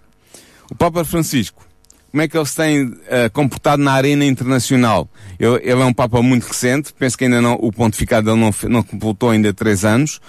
[0.68, 1.64] O Papa Francisco,
[2.11, 5.09] como é que ele se tem uh, comportado na arena internacional?
[5.38, 8.52] Ele, ele, é um Papa muito recente, penso que ainda não, o pontificado dele não,
[8.68, 10.20] não completou ainda três anos,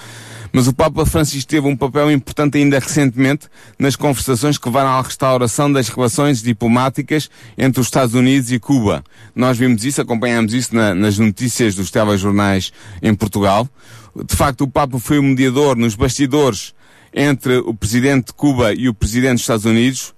[0.55, 5.01] mas o Papa Francisco teve um papel importante ainda recentemente nas conversações que levaram à
[5.01, 9.03] restauração das relações diplomáticas entre os Estados Unidos e Cuba.
[9.35, 13.67] Nós vimos isso, acompanhamos isso na, nas notícias dos telejornais em Portugal.
[14.15, 16.73] De facto, o Papa foi o mediador nos bastidores
[17.13, 20.14] entre o presidente de Cuba e o presidente dos Estados Unidos,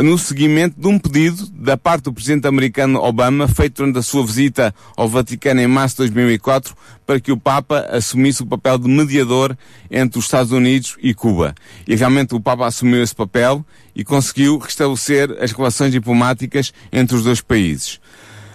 [0.00, 4.24] no seguimento de um pedido da parte do presidente americano Obama, feito durante a sua
[4.24, 6.74] visita ao Vaticano em março de 2004,
[7.04, 9.56] para que o Papa assumisse o papel de mediador
[9.90, 11.54] entre os Estados Unidos e Cuba.
[11.86, 17.24] E realmente o Papa assumiu esse papel e conseguiu restabelecer as relações diplomáticas entre os
[17.24, 18.00] dois países.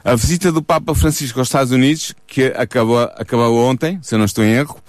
[0.04, 4.26] A visita do Papa Francisco aos Estados Unidos, que acabou, acabou ontem, se eu não
[4.26, 4.82] estou em erro,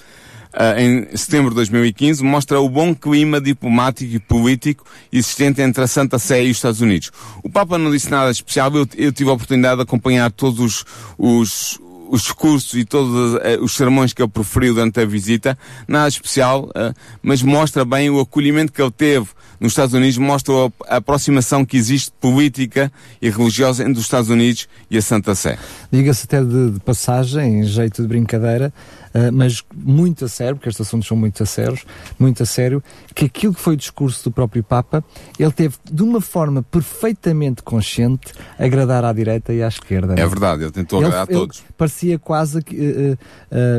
[0.76, 6.18] em setembro de 2015, mostra o bom clima diplomático e político existente entre a Santa
[6.18, 7.10] Sé e os Estados Unidos.
[7.42, 10.84] O Papa não disse nada especial, eu, eu tive a oportunidade de acompanhar todos os,
[11.18, 15.56] os os discursos e todos uh, os sermões que ele proferiu durante a visita,
[15.86, 19.28] nada especial, uh, mas mostra bem o acolhimento que ele teve
[19.60, 20.54] nos Estados Unidos, mostra
[20.88, 25.58] a aproximação que existe política e religiosa entre os Estados Unidos e a Santa Sé.
[25.90, 28.72] Diga-se até de, de passagem, em jeito de brincadeira,
[29.18, 31.84] uh, mas muito a sério, porque estes assuntos são muito a sérios,
[32.18, 32.82] muito a sério,
[33.14, 35.04] que aquilo que foi o discurso do próprio Papa,
[35.38, 40.14] ele teve de uma forma perfeitamente consciente agradar à direita e à esquerda.
[40.14, 41.62] É verdade, ele tentou agradar a todos.
[41.76, 43.18] Parecia quase que uh,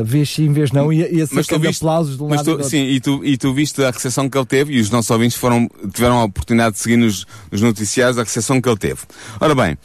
[0.00, 3.00] uh, vez sim, vez não, ia ser viste, aplausos de um lado tu, Sim, e
[3.00, 6.20] tu, e tu viste a recepção que ele teve, e os nossos ouvintes foram, tiveram
[6.20, 9.00] a oportunidade de seguir nos, nos noticiários a recepção que ele teve.
[9.40, 9.76] Ora bem,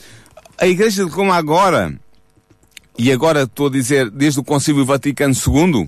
[0.58, 1.94] a Igreja de Roma agora
[2.98, 5.88] e agora estou a dizer, desde o Concílio Vaticano II,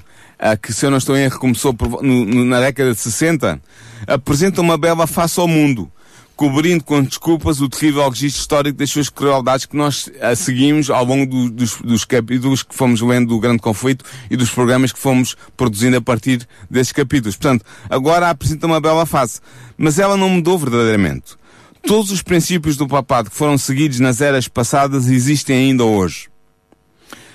[0.61, 3.61] que se eu não estou em erro começou por, no, na década de 60,
[4.05, 5.89] apresenta uma bela face ao mundo,
[6.35, 11.03] cobrindo com desculpas o terrível registro histórico das suas crueldades que nós a, seguimos ao
[11.05, 14.99] longo do, dos, dos capítulos que fomos lendo do Grande Conflito e dos programas que
[14.99, 17.35] fomos produzindo a partir desses capítulos.
[17.37, 19.39] Portanto, agora apresenta uma bela face.
[19.77, 21.35] Mas ela não mudou verdadeiramente.
[21.83, 26.27] Todos os princípios do papado que foram seguidos nas eras passadas existem ainda hoje.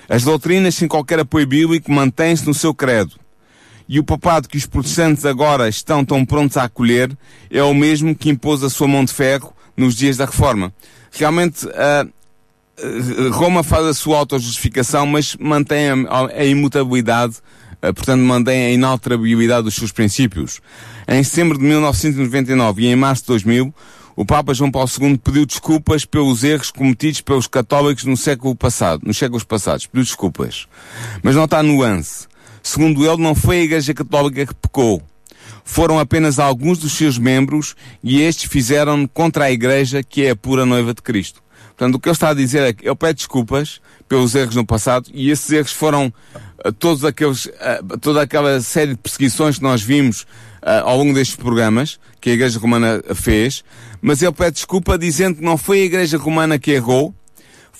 [0.08, 3.22] As doutrinas sem qualquer apoio bíblico mantêm-se no seu credo.
[3.88, 7.16] E o papado que os protestantes agora estão tão prontos a acolher
[7.50, 10.72] é o mesmo que impôs a sua mão de ferro nos dias da Reforma.
[11.10, 17.36] Realmente, uh, Roma faz a sua autojustificação, mas mantém a, imutabilidade,
[17.82, 20.60] uh, portanto, mantém a inalterabilidade dos seus princípios.
[21.06, 23.74] Em setembro de 1999 e em março de 2000,
[24.14, 29.02] o Papa João Paulo II pediu desculpas pelos erros cometidos pelos católicos no século passado,
[29.04, 29.86] nos séculos passados.
[29.86, 30.66] Pediu desculpas.
[31.22, 32.26] Mas não está nuance.
[32.62, 35.02] Segundo ele, não foi a Igreja Católica que pecou.
[35.64, 40.36] Foram apenas alguns dos seus membros e estes fizeram contra a Igreja que é a
[40.36, 41.42] pura noiva de Cristo.
[41.68, 44.66] Portanto, o que ele está a dizer é que ele pede desculpas pelos erros no
[44.66, 46.12] passado e esses erros foram
[46.64, 50.26] uh, todos aqueles, uh, toda aquela série de perseguições que nós vimos
[50.62, 53.64] ao longo destes programas que a Igreja Romana fez,
[54.00, 57.14] mas ele pede desculpa dizendo que não foi a Igreja Romana que errou,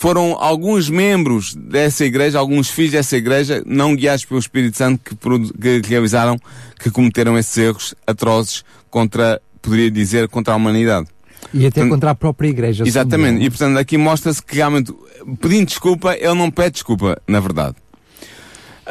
[0.03, 5.81] foram alguns membros dessa igreja, alguns filhos dessa igreja, não guiados pelo Espírito Santo, que,
[5.81, 6.37] que realizaram,
[6.81, 11.07] que cometeram esses erros atrozes contra, poderia dizer, contra a humanidade.
[11.55, 12.83] E até portanto, contra a própria igreja.
[12.85, 13.45] Exatamente.
[13.45, 14.93] E portanto aqui mostra-se que realmente,
[15.41, 17.77] pedindo desculpa, ele não pede desculpa, na verdade.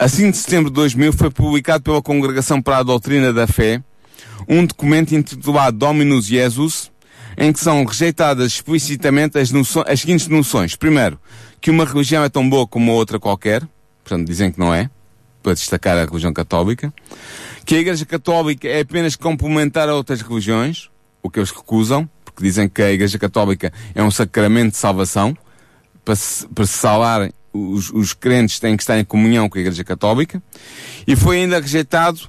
[0.02, 3.84] A 5 de setembro de 2000 foi publicado pela Congregação para a Doutrina da Fé
[4.50, 6.92] um documento intitulado Dominus Jesus,
[7.38, 9.52] em que são rejeitadas explicitamente as,
[9.86, 10.76] as seguintes noções.
[10.76, 11.20] Primeiro,
[11.62, 13.62] que uma religião é tão boa como outra qualquer,
[14.04, 14.90] portanto dizem que não é,
[15.44, 16.92] para destacar a religião católica,
[17.64, 20.90] que a Igreja Católica é apenas complementar a outras religiões,
[21.22, 25.38] o que eles recusam, porque dizem que a Igreja Católica é um sacramento de salvação,
[26.04, 29.62] para se, para se salvar os, os crentes têm que estar em comunhão com a
[29.62, 30.42] Igreja Católica,
[31.08, 32.22] e foi ainda rejeitado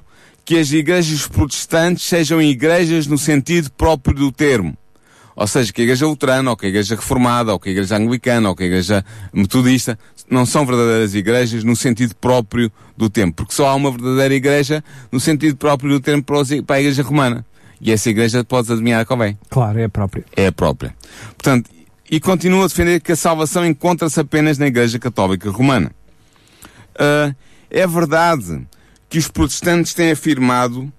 [0.45, 4.77] que as igrejas protestantes sejam igrejas no sentido próprio do termo.
[5.35, 7.97] Ou seja, que a Igreja Luterana, ou que a Igreja Reformada, ou que a Igreja
[7.97, 9.97] Anglicana, ou que a Igreja Metodista,
[10.29, 13.37] não são verdadeiras igrejas no sentido próprio do tempo.
[13.37, 16.33] Porque só há uma verdadeira igreja no sentido próprio do tempo
[16.65, 17.45] para a Igreja Romana.
[17.81, 19.35] E essa igreja pode adivinhar qual é.
[19.49, 20.23] Claro, é a própria.
[20.35, 20.95] É a própria.
[21.29, 21.69] Portanto,
[22.13, 25.91] e continua a defender que a salvação encontra-se apenas na Igreja Católica Romana.
[26.93, 27.33] Uh,
[27.71, 28.67] é verdade
[29.09, 30.93] que os protestantes têm afirmado,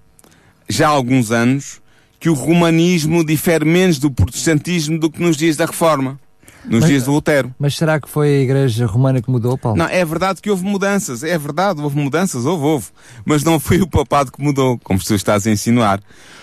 [0.68, 1.80] já há alguns anos,
[2.18, 6.18] que o romanismo difere menos do protestantismo do que nos dias da Reforma.
[6.64, 7.54] Nos mas, dias de Lutero.
[7.60, 9.78] Mas será que foi a Igreja Romana que mudou, Paulo?
[9.78, 11.22] Não, é verdade que houve mudanças.
[11.22, 12.86] É verdade, houve mudanças, houve, houve.
[13.24, 16.00] Mas não foi o papado que mudou, como tu estás a insinuar.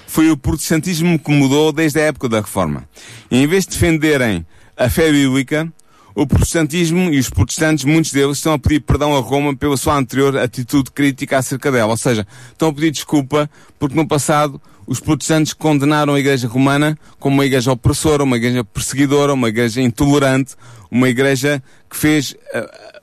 [0.07, 2.87] Foi o protestantismo que mudou desde a época da Reforma.
[3.29, 4.45] E em vez de defenderem
[4.81, 5.71] a fé bíblica,
[6.15, 9.95] o protestantismo e os protestantes, muitos deles, estão a pedir perdão a Roma pela sua
[9.95, 11.91] anterior atitude crítica acerca dela.
[11.91, 16.97] Ou seja, estão a pedir desculpa porque no passado os protestantes condenaram a Igreja Romana
[17.19, 20.55] como uma igreja opressora, uma igreja perseguidora, uma igreja intolerante,
[20.89, 23.00] uma igreja que fez uh,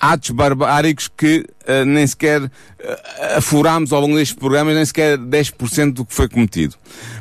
[0.00, 2.50] atos barbáricos que uh, nem sequer uh,
[3.36, 6.74] afurámos ao longo destes programas, nem sequer 10% do que foi cometido.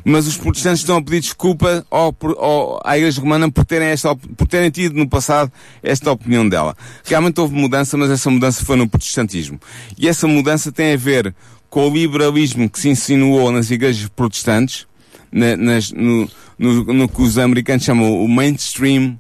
[0.04, 4.16] Mas os protestantes estão a pedir desculpa ao, ao, à Igreja Romana por terem, esta,
[4.16, 6.76] por terem tido no passado esta opinião dela.
[7.04, 9.60] Realmente houve mudança, mas essa mudança foi no protestantismo.
[9.98, 11.34] E essa mudança tem a ver
[11.70, 14.86] com o liberalismo que se insinuou nas igrejas protestantes,
[15.32, 19.20] na, nas, no, no, no que os americanos chamam o mainstream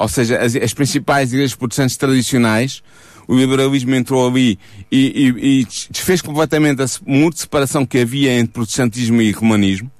[0.00, 2.82] ou seja, as, as principais igrejas protestantes tradicionais,
[3.28, 4.58] o liberalismo entrou ali
[4.90, 9.90] e, e, e desfez completamente a muro de separação que havia entre protestantismo e romanismo.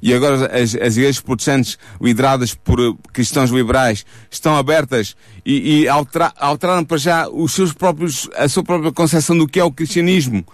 [0.00, 5.88] E agora as, as igrejas protestantes lideradas por eh, cristãos liberais estão abertas e, e
[5.88, 9.70] altera, alteraram para já os seus próprios, a sua própria concepção do que é o
[9.70, 10.44] cristianismo.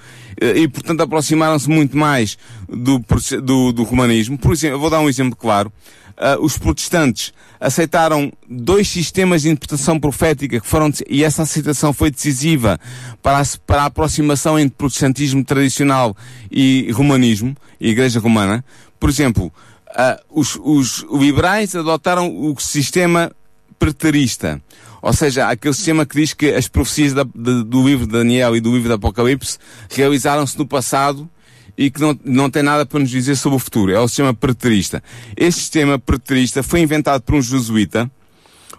[0.40, 2.37] Eh, e, portanto, aproximaram-se muito mais
[2.68, 3.02] do,
[3.42, 4.37] do, do romanismo.
[4.37, 5.72] Por exemplo, eu vou dar um exemplo claro.
[6.18, 12.11] Uh, os protestantes aceitaram dois sistemas de interpretação profética que foram, e essa aceitação foi
[12.11, 12.76] decisiva
[13.22, 16.16] para a, para a aproximação entre protestantismo tradicional
[16.50, 18.64] e romanismo, e igreja romana.
[18.98, 23.31] Por exemplo, uh, os, os liberais adotaram o sistema
[23.78, 24.61] preterista.
[25.00, 28.57] Ou seja, aquele sistema que diz que as profecias da, de, do livro de Daniel
[28.57, 29.57] e do livro do Apocalipse
[29.88, 31.31] realizaram-se no passado
[31.78, 33.92] e que não, não tem nada para nos dizer sobre o futuro.
[33.92, 35.00] É o sistema preterista.
[35.36, 38.10] Este sistema preterista foi inventado por um jesuíta,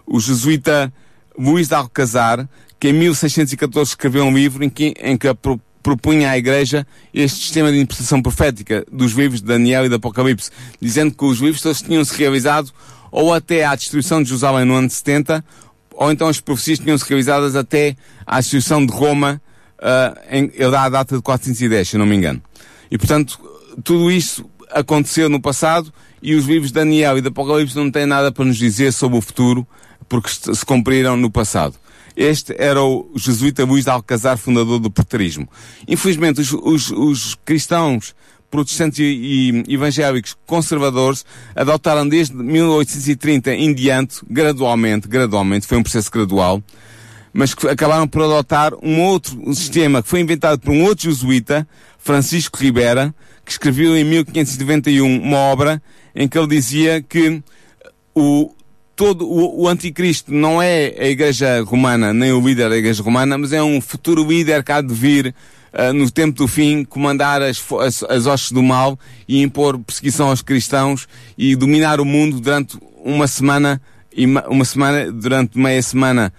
[0.06, 0.92] o jesuíta
[1.36, 2.46] Luís de Alcazar,
[2.78, 5.28] que em 1614 escreveu um livro em que, em que
[5.82, 10.50] propunha à Igreja este sistema de interpretação profética dos livros de Daniel e do Apocalipse,
[10.78, 12.70] dizendo que os livros todos tinham-se realizado
[13.10, 15.42] ou até à destruição de Jerusalém no ano 70,
[15.92, 19.40] ou então as profecias tinham-se realizadas até à destruição de Roma,
[19.78, 22.42] uh, em, eu dá a data de 410, se não me engano.
[22.90, 23.38] E portanto,
[23.84, 28.06] tudo isso aconteceu no passado e os livros de Daniel e de Apocalipse não têm
[28.06, 29.66] nada para nos dizer sobre o futuro
[30.08, 31.76] porque se cumpriram no passado.
[32.16, 35.48] Este era o jesuíta Luís de Alcazar, fundador do preterismo.
[35.86, 38.14] Infelizmente, os, os, os cristãos
[38.50, 41.24] protestantes e, e, evangélicos conservadores
[41.54, 46.60] adotaram desde 1830 em diante, gradualmente, gradualmente, foi um processo gradual,
[47.32, 51.66] mas que acabaram por adotar um outro sistema que foi inventado por um outro jesuíta,
[52.00, 55.82] Francisco Ribera, que escreveu em 1591 uma obra
[56.14, 57.42] em que ele dizia que
[58.14, 58.52] o,
[58.96, 63.38] todo o, o, anticristo não é a igreja romana, nem o líder da igreja romana,
[63.38, 65.34] mas é um futuro líder que há de vir
[65.72, 70.28] uh, no tempo do fim, comandar as, as, as hostes do mal e impor perseguição
[70.28, 73.80] aos cristãos e dominar o mundo durante uma semana,
[74.14, 76.32] e uma semana, durante meia semana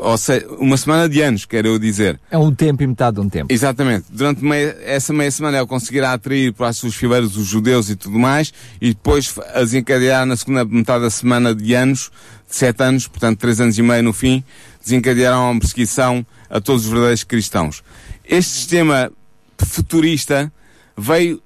[0.00, 2.18] ou seja, uma semana de anos, quero eu dizer.
[2.30, 3.52] É um tempo e metade de um tempo.
[3.52, 4.06] Exatamente.
[4.10, 7.96] Durante meia, essa meia semana ele conseguirá atrair para as suas fileiras os judeus e
[7.96, 12.10] tudo mais, e depois a desencadear na segunda metade da semana de anos,
[12.48, 14.42] de sete anos, portanto três anos e meio no fim,
[14.82, 17.82] desencadearão uma perseguição a todos os verdadeiros cristãos.
[18.24, 19.12] Este sistema
[19.58, 20.50] futurista
[20.96, 21.42] veio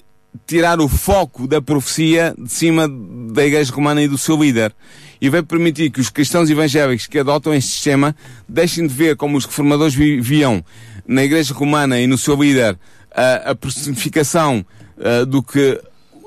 [0.47, 2.89] tirar o foco da profecia de cima
[3.33, 4.75] da Igreja Romana e do seu líder.
[5.21, 8.15] E vai permitir que os cristãos evangélicos que adotam este sistema
[8.49, 10.65] deixem de ver como os reformadores viam
[11.07, 12.79] na Igreja Romana e no seu líder
[13.15, 14.65] a, a personificação
[14.99, 15.81] uh, do que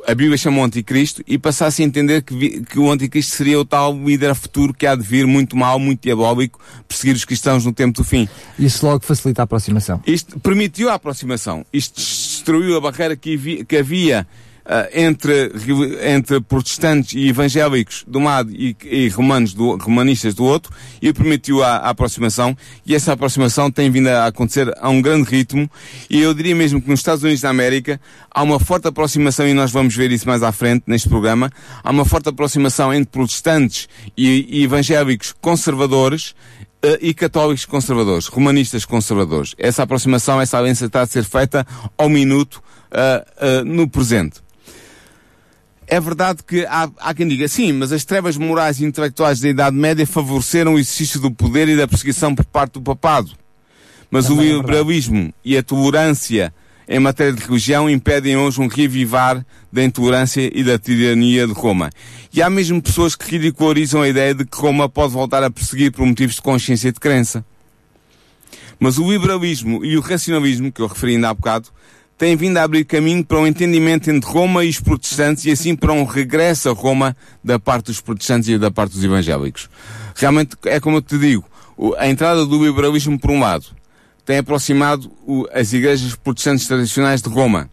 [0.08, 3.60] a Bíblia chama o anticristo e passasse a entender que, vi, que o anticristo seria
[3.60, 6.58] o tal líder futuro que há de vir muito mal, muito diabólico,
[6.88, 8.28] perseguir os cristãos no tempo do fim.
[8.58, 10.02] Isso logo facilita a aproximação.
[10.08, 11.66] Isto permitiu a aproximação.
[11.74, 14.26] Isto destruiu a barreira que, que havia
[14.92, 15.52] entre,
[16.02, 21.14] entre protestantes e evangélicos de um lado e, e romanos do, romanistas do outro e
[21.14, 22.56] permitiu a, a, aproximação
[22.86, 25.70] e essa aproximação tem vindo a acontecer a um grande ritmo
[26.10, 28.00] e eu diria mesmo que nos Estados Unidos da América
[28.30, 31.50] há uma forte aproximação e nós vamos ver isso mais à frente neste programa
[31.82, 33.88] há uma forte aproximação entre protestantes
[34.18, 36.36] e, e evangélicos conservadores
[36.78, 39.56] Uh, e católicos conservadores, romanistas conservadores.
[39.58, 41.66] Essa aproximação, essa aliança está a ser feita
[41.98, 42.62] ao minuto
[42.92, 44.42] uh, uh, no presente.
[45.88, 49.48] É verdade que há, há quem diga, sim, mas as trevas morais e intelectuais da
[49.48, 53.32] Idade Média favoreceram o exercício do poder e da perseguição por parte do papado.
[54.12, 56.54] Mas Também o é liberalismo é e a tolerância
[56.90, 61.90] em matéria de religião impedem hoje um revivar da intolerância e da tirania de Roma.
[62.34, 65.92] E há mesmo pessoas que ridicularizam a ideia de que Roma pode voltar a perseguir
[65.92, 67.46] por motivos de consciência e de crença.
[68.80, 71.70] Mas o liberalismo e o racionalismo, que eu referi ainda há bocado,
[72.18, 75.76] tem vindo a abrir caminho para um entendimento entre Roma e os protestantes e assim
[75.76, 79.70] para um regresso a Roma da parte dos protestantes e da parte dos evangélicos.
[80.16, 81.46] Realmente, é como eu te digo,
[81.98, 83.68] a entrada do liberalismo, por um lado,
[84.26, 85.12] tem aproximado
[85.54, 87.70] as igrejas protestantes tradicionais de Roma.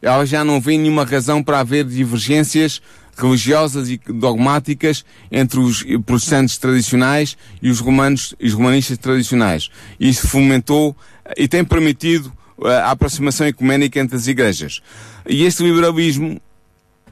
[0.00, 2.80] Elas já não vêem nenhuma razão para haver divergências
[3.16, 9.68] religiosas e dogmáticas entre os protestantes tradicionais e os romanos e os romanistas tradicionais.
[10.00, 10.96] Isso fomentou
[11.36, 12.32] e tem permitido
[12.64, 14.80] a aproximação ecuménica entre as igrejas.
[15.28, 16.40] E este liberalismo,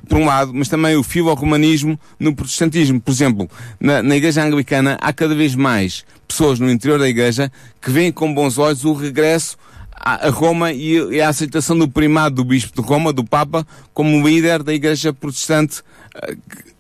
[0.09, 3.01] por um lado, mas também o filo-romanismo no protestantismo.
[3.01, 7.51] Por exemplo, na, na igreja anglicana há cada vez mais pessoas no interior da igreja
[7.81, 9.57] que veem com bons olhos o regresso
[10.01, 14.63] a Roma e a aceitação do primado do bispo de Roma, do Papa, como líder
[14.63, 15.83] da igreja protestante,
[16.15, 16.37] eh,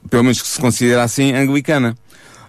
[0.08, 1.94] pelo menos que se considera assim, anglicana.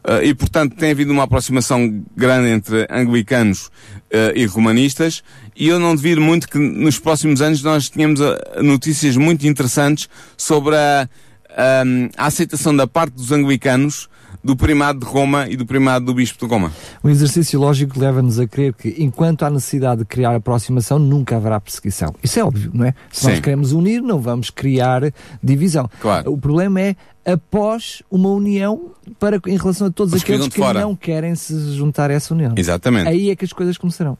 [0.03, 5.23] Uh, e, portanto, tem havido uma aproximação grande entre anglicanos uh, e romanistas,
[5.55, 10.09] e eu não devido muito que nos próximos anos nós tenhamos uh, notícias muito interessantes
[10.35, 11.07] sobre a,
[12.17, 14.09] a aceitação da parte dos anglicanos
[14.43, 16.71] do primado de Roma e do primado do bispo de Roma.
[17.03, 21.59] O exercício lógico leva-nos a crer que, enquanto há necessidade de criar aproximação, nunca haverá
[21.59, 22.13] perseguição.
[22.23, 22.93] Isso é óbvio, não é?
[23.11, 23.27] Se Sim.
[23.29, 25.13] nós queremos unir, não vamos criar
[25.43, 25.89] divisão.
[25.99, 26.31] Claro.
[26.31, 30.81] O problema é após uma união para, em relação a todos Os aqueles que fora.
[30.81, 32.53] não querem se juntar a essa união.
[32.57, 33.07] Exatamente.
[33.07, 34.17] Aí é que as coisas começarão.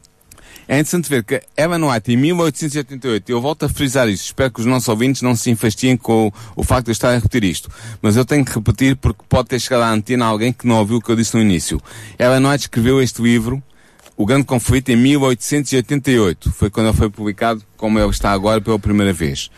[0.68, 4.60] É interessante ver que Ellen White, em 1888, eu volto a frisar isso, espero que
[4.60, 7.44] os nossos ouvintes não se infastiem com o, o facto de eu estar a repetir
[7.44, 7.68] isto,
[8.00, 10.98] mas eu tenho que repetir porque pode ter chegado à antena alguém que não ouviu
[10.98, 11.80] o que eu disse no início.
[12.18, 13.62] Ellen White escreveu este livro,
[14.16, 16.52] O Grande Conflito, em 1888.
[16.52, 19.50] Foi quando ele foi publicado, como ele está agora, pela primeira vez.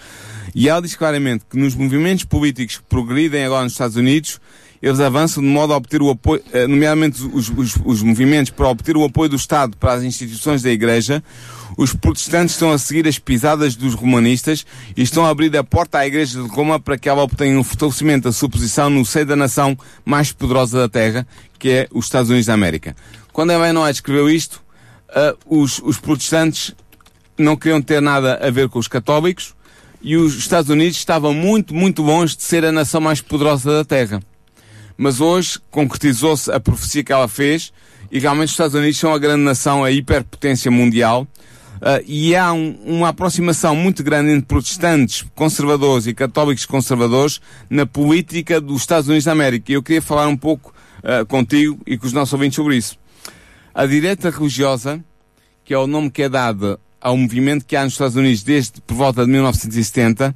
[0.55, 4.41] E ela diz claramente que nos movimentos políticos que progridem agora nos Estados Unidos,
[4.85, 8.69] eles avançam de modo a obter o apoio, eh, nomeadamente os, os, os movimentos para
[8.69, 11.25] obter o apoio do Estado para as instituições da Igreja,
[11.75, 16.01] os protestantes estão a seguir as pisadas dos romanistas e estão a abrir a porta
[16.01, 19.25] à Igreja de Roma para que ela obtenha um fortalecimento da sua posição no seio
[19.25, 19.75] da nação
[20.05, 21.27] mais poderosa da Terra,
[21.59, 22.95] que é os Estados Unidos da América.
[23.33, 24.63] Quando Ellen White escreveu isto,
[25.09, 26.75] uh, os, os protestantes
[27.39, 29.55] não queriam ter nada a ver com os católicos,
[30.03, 33.85] e os Estados Unidos estavam muito, muito longe de ser a nação mais poderosa da
[33.87, 34.21] Terra.
[34.97, 37.73] Mas hoje concretizou-se a profecia que ela fez
[38.11, 41.27] e realmente os Estados Unidos são a grande nação, a hiperpotência mundial.
[41.77, 47.85] Uh, e há um, uma aproximação muito grande entre protestantes conservadores e católicos conservadores na
[47.85, 49.73] política dos Estados Unidos da América.
[49.73, 52.97] E eu queria falar um pouco uh, contigo e com os nossos ouvintes sobre isso.
[53.75, 55.05] A direita religiosa,
[55.65, 58.81] que é o nome que é dado ao movimento que há nos Estados Unidos desde
[58.81, 60.35] por volta de 1970.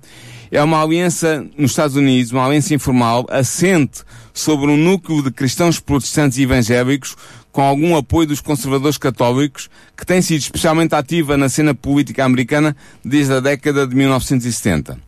[0.50, 5.78] É uma aliança nos Estados Unidos, uma aliança informal, assente sobre um núcleo de cristãos
[5.78, 7.16] protestantes e evangélicos,
[7.52, 12.76] com algum apoio dos conservadores católicos, que tem sido especialmente ativa na cena política americana
[13.04, 14.98] desde a década de 1970.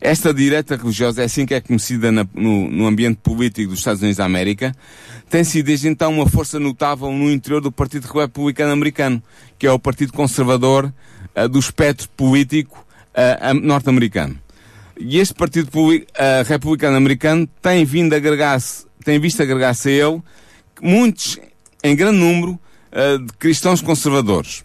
[0.00, 4.02] Esta direita religiosa, é assim que é conhecida na, no, no, ambiente político dos Estados
[4.02, 4.74] Unidos da América,
[5.28, 9.22] tem sido desde então uma força notável no interior do Partido Republicano Americano,
[9.58, 10.92] que é o partido conservador
[11.34, 14.38] uh, do espectro político uh, norte-americano.
[14.98, 16.02] E este Partido uh,
[16.46, 20.22] Republicano Americano tem vindo agregar-se, tem visto agregar-se a ele
[20.80, 21.38] muitos,
[21.82, 22.58] em grande número,
[23.26, 24.64] de cristãos conservadores.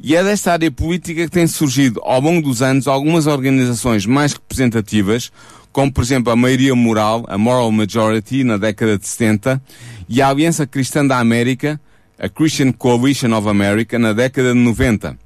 [0.00, 4.32] E é desta área política que tem surgido, ao longo dos anos, algumas organizações mais
[4.32, 5.32] representativas,
[5.72, 9.60] como por exemplo a maioria moral, a Moral Majority, na década de 70,
[10.08, 11.80] e a Aliança Cristã da América,
[12.16, 15.18] a Christian Coalition of America, na década de 90.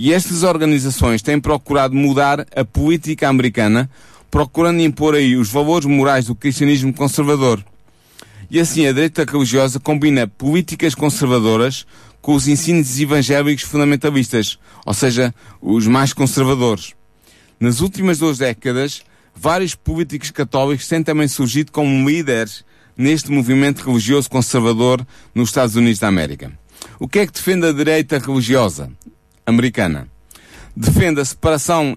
[0.00, 3.90] E estas organizações têm procurado mudar a política americana
[4.30, 7.64] procurando impor aí os valores morais do cristianismo conservador.
[8.48, 11.84] E assim a direita religiosa combina políticas conservadoras
[12.22, 16.94] com os ensinos evangélicos fundamentalistas, ou seja, os mais conservadores.
[17.58, 19.02] Nas últimas duas décadas,
[19.34, 22.64] vários políticos católicos têm também surgido como líderes
[22.96, 26.52] neste movimento religioso conservador nos Estados Unidos da América.
[27.00, 28.92] O que é que defende a direita religiosa
[29.48, 30.08] americana?
[30.76, 31.96] Defende a separação,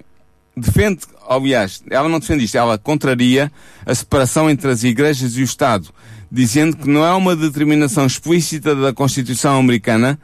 [0.56, 3.52] defende, aliás, ela não defende isto, ela contraria
[3.86, 5.90] a separação entre as igrejas e o Estado,
[6.32, 10.20] dizendo que não é uma determinação explícita da Constituição americana,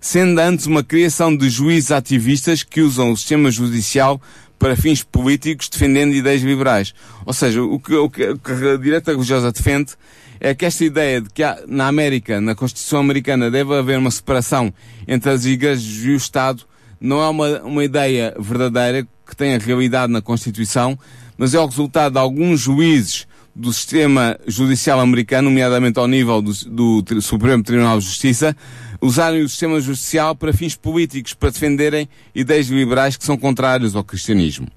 [0.00, 4.20] sendo antes uma criação de juízes ativistas que usam o sistema judicial
[4.58, 6.94] para fins políticos, defendendo ideias liberais.
[7.24, 9.92] Ou seja, o que, o que, o que a direita religiosa defende
[10.40, 14.10] é que esta ideia de que há, na América, na Constituição americana, deve haver uma
[14.10, 14.72] separação
[15.06, 16.64] entre as igrejas e o Estado,
[16.98, 20.98] não é uma, uma ideia verdadeira que tem a realidade na Constituição,
[21.36, 27.02] mas é o resultado de alguns juízes do sistema judicial americano, nomeadamente ao nível do,
[27.02, 28.56] do Supremo Tribunal de Justiça,
[29.00, 34.04] usarem o sistema judicial para fins políticos, para defenderem ideias liberais que são contrárias ao
[34.04, 34.68] cristianismo.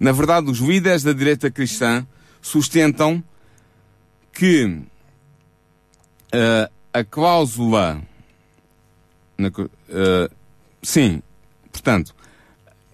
[0.00, 2.06] Na verdade, os líderes da direita cristã
[2.40, 3.22] sustentam
[4.38, 8.00] que uh, a cláusula.
[9.36, 10.30] Na, uh,
[10.80, 11.20] sim,
[11.72, 12.14] portanto,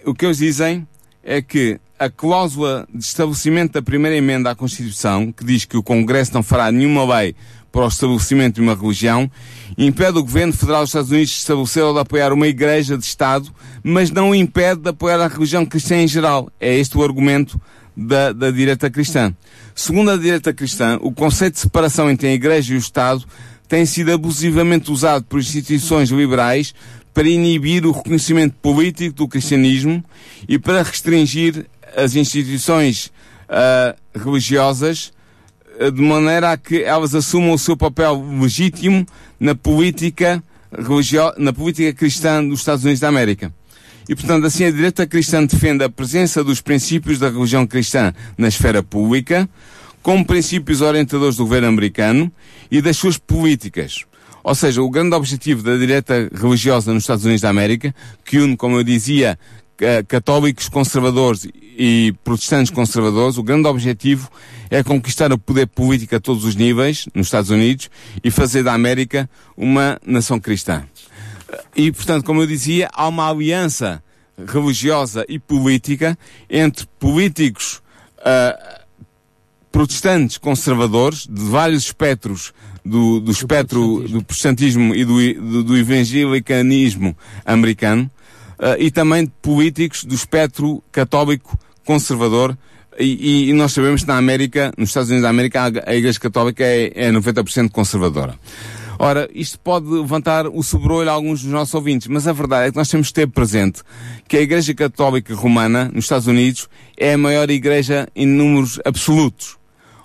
[0.07, 0.89] o que eles dizem
[1.23, 5.83] é que a cláusula de estabelecimento da primeira emenda à Constituição, que diz que o
[5.83, 7.37] Congresso não fará nenhuma lei
[7.75, 9.29] para o estabelecimento de uma religião,
[9.77, 13.05] impede o governo federal dos Estados Unidos de estabelecer ou de apoiar uma igreja de
[13.05, 13.53] Estado,
[13.83, 16.49] mas não impede de apoiar a religião cristã em geral.
[16.61, 17.61] É este o argumento
[17.97, 19.35] da, da direita cristã.
[19.75, 23.25] Segundo a direita cristã, o conceito de separação entre a Igreja e o Estado
[23.67, 26.73] tem sido abusivamente usado por instituições liberais
[27.13, 30.05] para inibir o reconhecimento político do cristianismo
[30.49, 31.67] e para restringir
[31.97, 33.07] as instituições
[33.49, 35.13] uh, religiosas
[35.93, 39.07] de maneira a que elas assumam o seu papel legítimo
[39.39, 40.43] na política
[40.77, 43.53] religio na política cristã dos Estados Unidos da América.
[44.09, 48.49] E, portanto, assim a direita cristã defende a presença dos princípios da religião cristã na
[48.49, 49.49] esfera pública,
[50.03, 52.31] como princípios orientadores do governo americano
[52.71, 54.05] e das suas políticas.
[54.43, 57.95] Ou seja, o grande objetivo da direita religiosa nos Estados Unidos da América,
[58.27, 59.39] que une, como eu dizia,
[60.09, 61.47] católicos conservadores
[61.77, 64.31] e protestantes conservadores, o grande objetivo
[64.71, 67.91] é conquistar o poder político a todos os níveis nos Estados Unidos
[68.23, 70.85] e fazer da América uma nação cristã.
[71.75, 74.03] E, portanto, como eu dizia, há uma aliança
[74.47, 76.19] religiosa e política
[76.49, 77.83] entre políticos
[78.19, 78.85] uh,
[79.71, 82.53] protestantes conservadores de vários espectros
[82.85, 88.11] do, do espectro do protestantismo e do, do, do evangelicanismo americano
[88.79, 92.57] e também de políticos do espectro católico conservador
[92.99, 96.63] e, e, nós sabemos que na América, nos Estados Unidos da América, a Igreja Católica
[96.63, 98.39] é, é 90% conservadora.
[98.99, 102.71] Ora, isto pode levantar o sobrolho a alguns dos nossos ouvintes, mas a verdade é
[102.71, 103.83] que nós temos que ter presente
[104.29, 109.57] que a Igreja Católica Romana, nos Estados Unidos, é a maior igreja em números absolutos.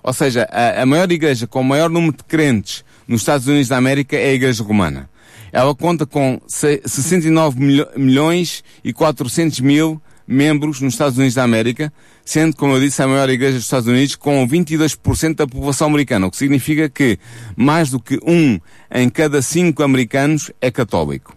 [0.02, 3.68] Ou seja, a, a maior igreja com o maior número de crentes nos Estados Unidos
[3.68, 5.09] da América é a Igreja Romana.
[5.52, 7.58] Ela conta com 69
[7.96, 11.92] milhões e 400 mil membros nos Estados Unidos da América,
[12.24, 16.28] sendo, como eu disse, a maior igreja dos Estados Unidos com 22% da população americana,
[16.28, 17.18] o que significa que
[17.56, 18.60] mais do que um
[18.94, 21.36] em cada cinco americanos é católico.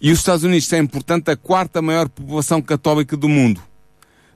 [0.00, 3.60] E os Estados Unidos têm, portanto, a quarta maior população católica do mundo.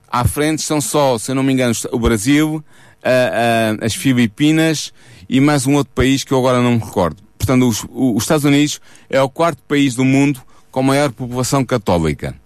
[0.06, 2.62] À frente estão só, se eu não me engano, o Brasil,
[3.02, 4.92] a, a, as Filipinas
[5.28, 7.22] e mais um outro país que eu agora não me recordo.
[7.42, 8.80] Portanto, os, os Estados Unidos
[9.10, 10.40] é o quarto país do mundo
[10.70, 12.36] com maior população católica.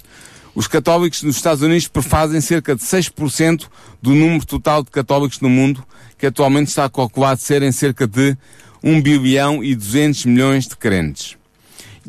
[0.55, 3.66] Os católicos nos Estados Unidos prefazem cerca de 6%
[4.01, 5.84] do número total de católicos no mundo,
[6.16, 8.34] que atualmente está calculado serem cerca de
[8.82, 11.36] 1 bilhão e 200 milhões de crentes.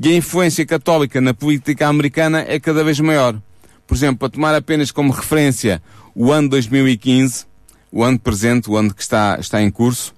[0.02, 3.38] E a influência católica na política americana é cada vez maior.
[3.86, 5.84] Por exemplo, para tomar apenas como referência
[6.16, 7.46] o ano 2015,
[7.92, 10.16] o ano presente, o ano que está, está em curso,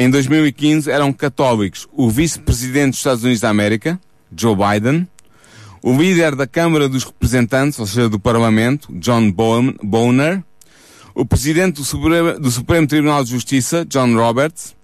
[0.00, 4.00] em 2015 eram católicos o vice-presidente dos Estados Unidos da América,
[4.34, 5.06] Joe Biden,
[5.82, 10.42] o líder da Câmara dos Representantes, ou seja, do Parlamento, John Boehner,
[11.14, 14.74] o presidente do Supremo, do Supremo Tribunal de Justiça, John Roberts,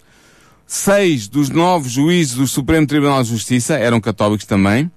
[0.66, 4.90] seis dos nove juízes do Supremo Tribunal de Justiça eram católicos também,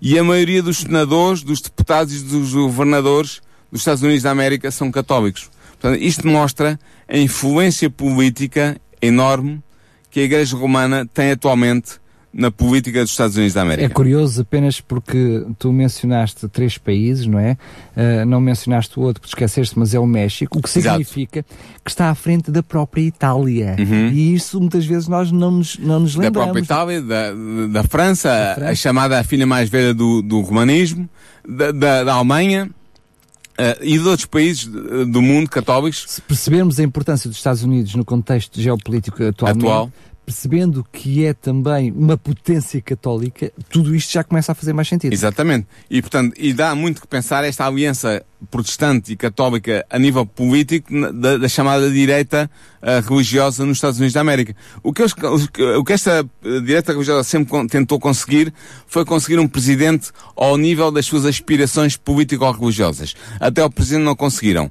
[0.00, 3.40] e a maioria dos senadores, dos deputados e dos governadores
[3.70, 5.48] dos Estados Unidos da América são católicos.
[5.80, 6.76] Portanto, isto mostra
[7.08, 9.62] a influência política enorme
[10.10, 12.00] que a Igreja Romana tem atualmente
[12.32, 13.84] na política dos Estados Unidos da América.
[13.84, 17.58] É curioso apenas porque tu mencionaste três países, não é?
[17.94, 21.54] Uh, não mencionaste o outro que esqueceste, mas é o México, o que significa Exato.
[21.84, 23.76] que está à frente da própria Itália.
[23.78, 24.08] Uhum.
[24.08, 26.66] E isso muitas vezes nós não nos, não nos lembramos.
[26.66, 27.32] Da própria Itália, da,
[27.68, 31.08] da, França, da França, a chamada filha mais velha do, do romanismo,
[31.46, 32.70] da, da, da Alemanha.
[33.62, 36.04] Uh, e de outros países do mundo católicos.
[36.08, 39.92] Se percebermos a importância dos Estados Unidos no contexto geopolítico Atual
[40.24, 45.12] percebendo que é também uma potência católica, tudo isto já começa a fazer mais sentido.
[45.12, 45.66] Exatamente.
[45.90, 50.90] E, portanto, e dá muito que pensar esta aliança protestante e católica a nível político
[51.12, 52.50] da, da chamada direita
[52.82, 54.54] uh, religiosa nos Estados Unidos da América.
[54.82, 58.52] O que, o que esta uh, direita religiosa sempre tentou conseguir
[58.86, 63.14] foi conseguir um presidente ao nível das suas aspirações político-religiosas.
[63.40, 64.70] Até o presidente não conseguiram.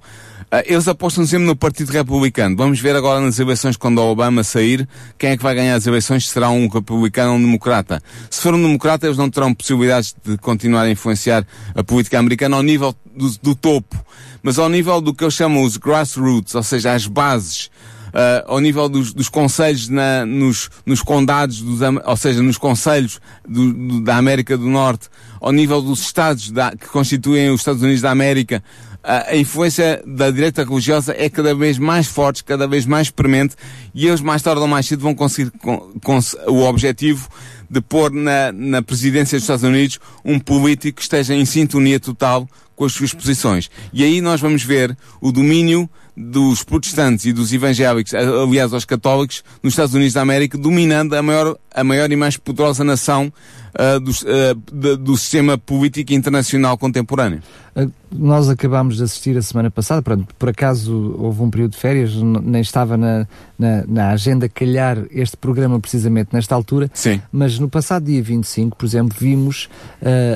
[0.53, 2.57] Ah, eles apostam sempre no Partido Republicano.
[2.57, 4.85] Vamos ver agora nas eleições, quando o Obama sair,
[5.17, 8.03] quem é que vai ganhar as eleições, será um republicano ou um democrata.
[8.29, 12.57] Se for um democrata, eles não terão possibilidades de continuar a influenciar a política americana
[12.57, 13.95] ao nível do, do topo,
[14.43, 17.69] mas ao nível do que eu chamo os grassroots, ou seja, as bases,
[18.11, 23.21] Uh, ao nível dos, dos conselhos na, nos, nos condados, dos, ou seja, nos conselhos
[23.47, 25.07] do, do, da América do Norte,
[25.39, 28.61] ao nível dos estados da, que constituem os Estados Unidos da América,
[29.03, 33.55] a, influência da direita religiosa é cada vez mais forte, cada vez mais premente,
[33.93, 37.27] e eles mais tarde ou mais cedo vão conseguir com, com o objetivo
[37.69, 42.47] de pôr na, na presidência dos Estados Unidos um político que esteja em sintonia total
[42.75, 43.69] com as suas posições.
[43.93, 49.43] E aí nós vamos ver o domínio dos protestantes e dos evangélicos, aliás aos católicos,
[49.63, 53.31] nos Estados Unidos da América, dominando a maior, a maior e mais poderosa nação
[53.73, 57.41] uh, do, uh, do, sistema político internacional contemporâneo.
[57.75, 61.77] Uh, nós acabámos de assistir a semana passada, pronto, por acaso houve um período de
[61.77, 63.25] férias, nem estava na,
[63.57, 67.21] na, na, agenda calhar este programa precisamente nesta altura, Sim.
[67.31, 69.69] mas no passado dia 25, por exemplo, vimos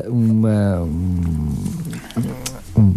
[0.07, 0.81] uma.
[0.81, 2.45] Um,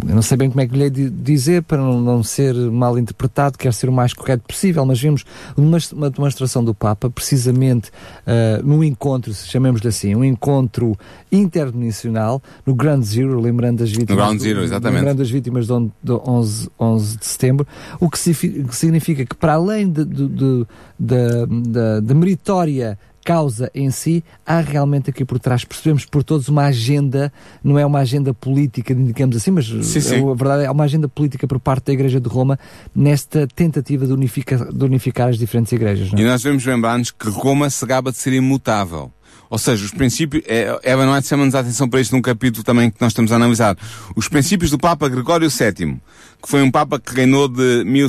[0.07, 3.57] eu não sei bem como é que lhe dizer para não, não, ser mal interpretado,
[3.57, 5.23] quer ser o mais correto possível, mas vimos
[5.55, 7.89] uma, uma demonstração do Papa, precisamente
[8.29, 10.95] uh, num encontro, chamemos-lhe assim, um encontro
[11.31, 14.09] interdimensional no Grand Zero, lembrando as vítimas.
[14.09, 14.99] No Ground Zero, exatamente.
[14.99, 17.67] Lembrando as vítimas do, do 11, 11 de setembro,
[17.99, 20.65] o que, significa que, para além de, de, de,
[20.99, 22.97] de, de meritória
[23.29, 27.31] causa em si, há realmente aqui por trás, percebemos por todos uma agenda,
[27.63, 30.31] não é uma agenda política, digamos assim, mas sim, sim.
[30.31, 32.57] a verdade é uma agenda política por parte da Igreja de Roma
[32.95, 36.11] nesta tentativa de unificar, de unificar as diferentes igrejas.
[36.11, 36.19] É?
[36.19, 39.11] E nós devemos lembrar-nos que Roma se gaba de ser imutável.
[39.47, 42.89] Ou seja, os princípios, é, Eva White chama-nos a atenção para isto num capítulo também
[42.89, 43.77] que nós estamos a analisar.
[44.15, 45.99] Os princípios do Papa Gregório VII,
[46.41, 48.07] que foi um Papa que reinou de, mil,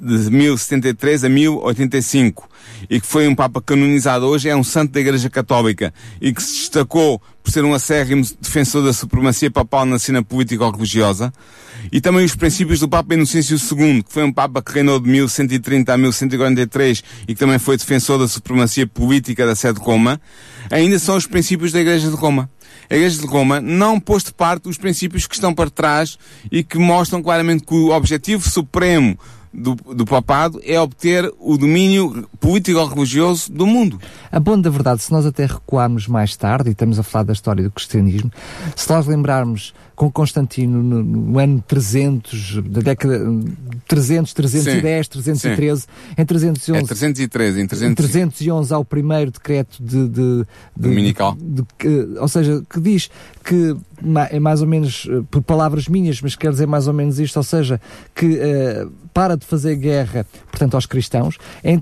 [0.00, 2.48] de 1073 a 1085
[2.88, 6.42] e que foi um Papa canonizado hoje, é um santo da Igreja Católica e que
[6.42, 11.32] se destacou por ser um acérrimo defensor da supremacia papal na cena político-religiosa.
[11.92, 15.08] E também os princípios do Papa Inocêncio II, que foi um Papa que reinou de
[15.10, 20.20] 1130 a 1143 e que também foi defensor da supremacia política da sede de Roma,
[20.70, 22.48] ainda são os princípios da Igreja de Roma.
[22.88, 26.18] A Igreja de Roma não pôs de parte os princípios que estão para trás
[26.50, 29.18] e que mostram claramente que o objetivo supremo
[29.54, 34.00] do, do papado é obter o domínio político-religioso do mundo.
[34.32, 37.32] A bom da verdade, se nós até recuarmos mais tarde, e estamos a falar da
[37.32, 38.32] história do cristianismo,
[38.74, 43.20] se nós lembrarmos com Constantino no, no, ano 300, da década
[43.86, 45.86] 300, 310, sim, 313, sim.
[46.18, 46.82] em 311.
[46.82, 47.92] É 313, em 300...
[47.92, 50.08] em 311 há o primeiro decreto de.
[50.08, 50.46] de, de
[50.76, 51.36] Dominical.
[51.40, 53.08] De, de, ou seja, que diz
[53.44, 53.76] que
[54.30, 57.36] é mais ou menos, eh, por palavras minhas, mas quer dizer mais ou menos isto,
[57.36, 57.80] ou seja,
[58.14, 61.38] que uh, para de fazer guerra, portanto, aos cristãos.
[61.62, 61.78] Em,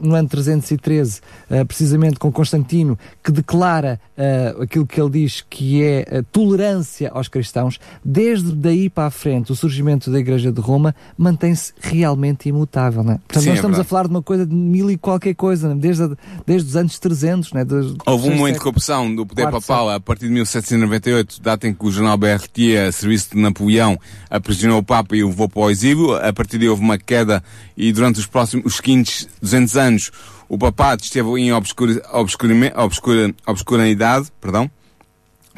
[0.00, 5.82] no ano 313, uh, precisamente com Constantino, que declara uh, aquilo que ele diz que
[5.82, 10.94] é tolerância aos cristãos, desde daí para a frente, o surgimento da Igreja de Roma
[11.16, 13.02] mantém-se realmente imutável.
[13.02, 13.18] Não é?
[13.18, 15.74] Portanto, Sim, nós é estamos a falar de uma coisa de mil e qualquer coisa,
[15.74, 17.52] desde, desde os anos 300.
[17.52, 17.64] Não é?
[18.06, 21.84] Houve um momento de corrupção do poder papal a partir de 1798, data em que
[21.84, 25.70] o jornal BRT, a serviço de Napoleão, aprisionou o Papa e o levou para o
[25.70, 26.14] exílio.
[26.14, 27.44] A partir daí houve uma queda
[27.76, 30.10] e durante os próximos, os seguintes 200 anos,
[30.48, 34.70] o papado esteve em obscura, obscura, obscuridade, perdão,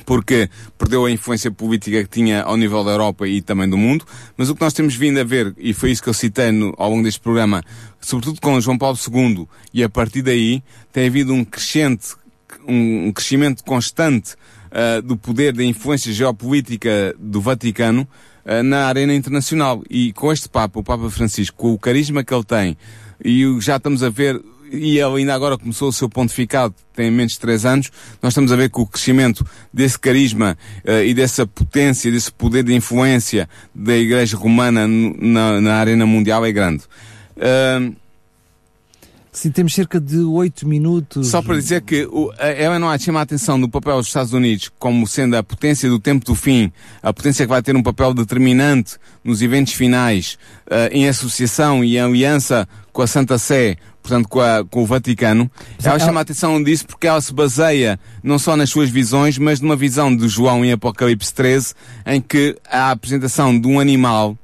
[0.05, 4.05] porque perdeu a influência política que tinha ao nível da Europa e também do mundo,
[4.37, 6.75] mas o que nós temos vindo a ver, e foi isso que eu citei no,
[6.77, 7.63] ao longo deste programa,
[8.01, 10.63] sobretudo com João Paulo II, e a partir daí
[10.93, 12.15] tem havido um crescente,
[12.67, 14.35] um crescimento constante
[14.71, 18.07] uh, do poder da influência geopolítica do Vaticano
[18.45, 19.83] uh, na arena internacional.
[19.89, 22.77] E com este Papa, o Papa Francisco, com o carisma que ele tem,
[23.25, 24.41] e já estamos a ver
[24.71, 27.91] e ele ainda agora começou o seu pontificado, tem menos de três anos,
[28.23, 32.63] nós estamos a ver que o crescimento desse carisma uh, e dessa potência, desse poder
[32.65, 36.85] de influência da Igreja Romana na, na arena mundial é grande.
[37.37, 37.95] Uh,
[39.37, 41.29] Sim, temos cerca de oito minutos.
[41.29, 44.33] Só para dizer que o, a Ellen White chama a atenção do papel dos Estados
[44.33, 46.73] Unidos como sendo a potência do tempo do fim,
[47.03, 51.99] a potência que vai ter um papel determinante nos eventos finais, uh, em associação e
[51.99, 55.51] em aliança com a Santa Sé, portanto com, a, com o Vaticano.
[55.85, 59.37] Ela, ela chama a atenção disso porque ela se baseia não só nas suas visões,
[59.37, 61.75] mas numa visão de João em Apocalipse 13,
[62.07, 64.35] em que a apresentação de um animal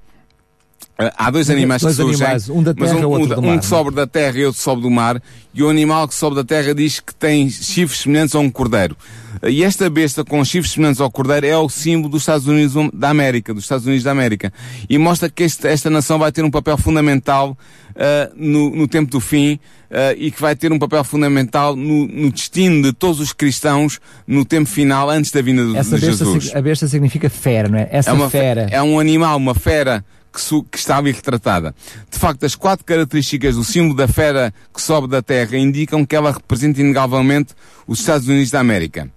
[1.16, 3.66] Há dois animais dois que surgem, animais, um da terra, um, um, um, um que
[3.66, 5.20] sobe da terra e outro sobe do mar,
[5.54, 8.96] e o animal que sobe da terra diz que tem chifres semelhantes a um cordeiro.
[9.42, 13.08] E esta besta com chifres semelhantes ao cordeiro é o símbolo dos Estados Unidos da
[13.08, 14.52] América, dos Estados Unidos da América.
[14.88, 17.56] E mostra que este, esta nação vai ter um papel fundamental
[17.90, 19.54] uh, no, no, tempo do fim,
[19.90, 24.00] uh, e que vai ter um papel fundamental no, no, destino de todos os cristãos
[24.26, 26.54] no tempo final, antes da vinda de, Essa de besta, Jesus.
[26.54, 27.88] A besta significa fera, não é?
[27.90, 28.68] Essa é uma fera.
[28.70, 31.74] É um animal, uma fera que, que está ali retratada.
[32.10, 36.16] De facto, as quatro características do símbolo da fera que sobe da terra indicam que
[36.16, 37.54] ela representa inegavelmente
[37.86, 39.10] os Estados Unidos da América.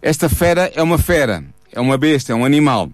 [0.00, 2.90] Esta fera é uma fera, é uma besta, é um animal.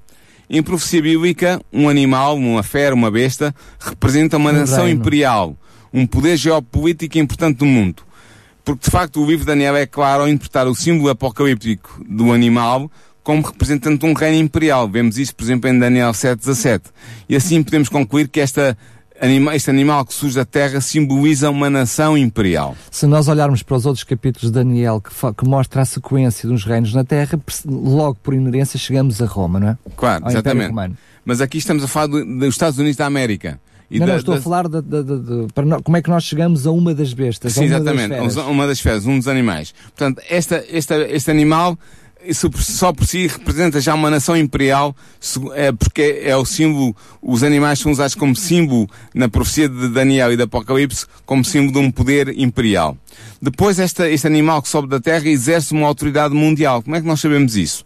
[0.48, 5.00] Em profecia bíblica, um animal, uma fera, uma besta, representa uma um nação reino.
[5.00, 5.56] imperial,
[5.92, 8.02] um poder geopolítico importante do mundo.
[8.64, 12.32] Porque, de facto, o livro de Daniel é claro ao interpretar o símbolo apocalíptico do
[12.32, 12.90] animal
[13.26, 14.88] como representante de um reino imperial.
[14.88, 16.82] Vemos isso, por exemplo, em Daniel 7.17.
[17.28, 18.78] E assim podemos concluir que esta
[19.52, 22.76] este animal que surge da terra simboliza uma nação imperial.
[22.88, 26.64] Se nós olharmos para os outros capítulos de Daniel que, que mostra a sequência dos
[26.64, 29.78] reinos na terra, logo por inerência chegamos a Roma, não é?
[29.96, 30.72] Claro, Ao exatamente.
[31.24, 33.58] Mas aqui estamos a falar do, dos Estados Unidos da América.
[33.90, 34.40] E não, da, não, estou da...
[34.40, 37.54] a falar de, de, de, para como é que nós chegamos a uma das bestas.
[37.54, 39.74] Sim, exatamente, uma das, uma das feras, um dos animais.
[39.96, 41.78] Portanto, esta, esta, este animal
[42.26, 44.94] isso só por si representa já uma nação imperial,
[45.54, 50.32] é, porque é o símbolo, os animais são usados como símbolo na profecia de Daniel
[50.32, 52.96] e do Apocalipse, como símbolo de um poder imperial.
[53.40, 56.82] Depois, esta, este animal que sobe da terra exerce uma autoridade mundial.
[56.82, 57.84] Como é que nós sabemos isso?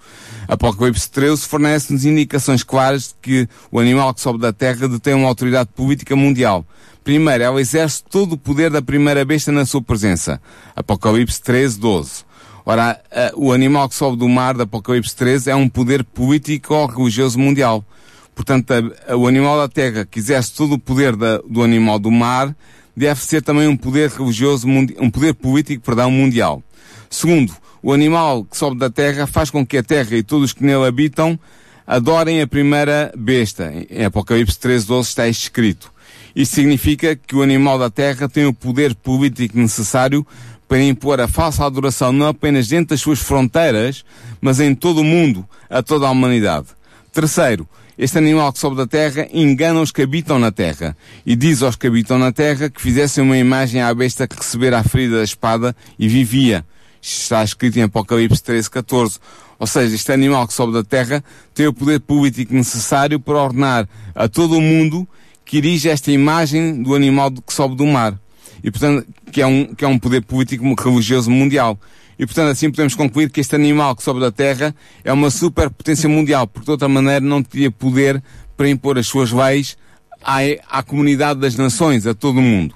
[0.48, 5.28] Apocalipse 13 fornece-nos indicações claras de que o animal que sobe da terra detém uma
[5.28, 6.64] autoridade política mundial.
[7.04, 10.40] Primeiro, ela exerce todo o poder da primeira besta na sua presença.
[10.76, 12.29] Apocalipse 13, 12.
[12.70, 13.02] Ora,
[13.34, 17.36] o animal que sobe do mar, da Apocalipse 13, é um poder político ou religioso
[17.36, 17.84] mundial.
[18.32, 18.72] Portanto,
[19.08, 22.54] o animal da terra que exerce todo o poder da, do animal do mar,
[22.96, 26.62] deve ser também um poder religioso, um poder político, perdão, mundial.
[27.10, 27.52] Segundo,
[27.82, 30.86] o animal que sobe da terra faz com que a terra e todos que nele
[30.86, 31.36] habitam
[31.84, 33.72] adorem a primeira besta.
[33.90, 35.92] Em Apocalipse 13, 12 está escrito.
[36.36, 40.24] Isso significa que o animal da terra tem o poder político necessário
[40.70, 44.04] para impor a falsa adoração não apenas dentro das suas fronteiras,
[44.40, 46.68] mas em todo o mundo, a toda a humanidade.
[47.12, 47.68] Terceiro,
[47.98, 50.96] este animal que sobe da terra engana os que habitam na terra
[51.26, 54.78] e diz aos que habitam na terra que fizessem uma imagem à besta que recebera
[54.78, 56.64] a ferida da espada e vivia.
[57.02, 59.18] Está escrito em Apocalipse 13, 14.
[59.58, 63.88] Ou seja, este animal que sobe da terra tem o poder político necessário para ordenar
[64.14, 65.04] a todo o mundo
[65.44, 68.16] que erige esta imagem do animal que sobe do mar
[68.62, 71.78] e portanto, que é um, que é um poder político religioso mundial.
[72.18, 76.08] E portanto assim podemos concluir que este animal que sobe da Terra é uma superpotência
[76.08, 78.22] mundial, porque de outra maneira não teria poder
[78.56, 79.76] para impor as suas leis
[80.22, 80.38] à,
[80.68, 82.74] à comunidade das nações, a todo o mundo.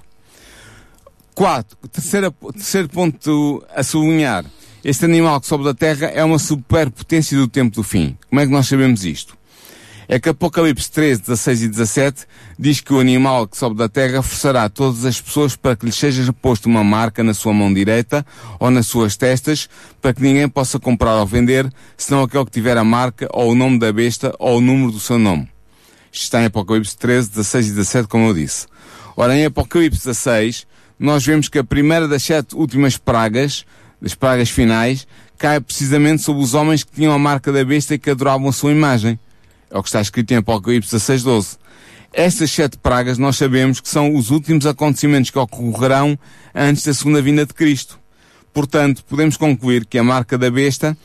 [1.35, 4.45] Quatro, terceiro, terceiro ponto a sublinhar.
[4.83, 8.17] Este animal que sobe da Terra é uma superpotência do tempo do fim.
[8.29, 9.37] Como é que nós sabemos isto?
[10.09, 12.27] É que Apocalipse 13, 16 e 17
[12.59, 15.95] diz que o animal que sobe da terra forçará todas as pessoas para que lhes
[15.95, 18.25] seja posto uma marca na sua mão direita
[18.59, 19.69] ou nas suas testas,
[20.01, 23.55] para que ninguém possa comprar ou vender, senão aquele que tiver a marca ou o
[23.55, 25.49] nome da besta ou o número do seu nome.
[26.13, 28.67] Isto está em Apocalipse 13, 16 e 17, como eu disse.
[29.17, 30.67] Ora, em Apocalipse 16,
[30.99, 33.65] nós vemos que a primeira das sete últimas pragas,
[34.01, 37.99] das pragas finais, cai precisamente sobre os homens que tinham a marca da besta e
[37.99, 39.19] que adoravam a sua imagem.
[39.71, 41.59] É o que está escrito em Apocalipse 16.12.
[42.13, 46.17] Estas sete pragas nós sabemos que são os últimos acontecimentos que ocorrerão
[46.55, 47.99] antes da segunda vinda de Cristo.
[48.53, 50.97] Portanto, podemos concluir que a marca da besta,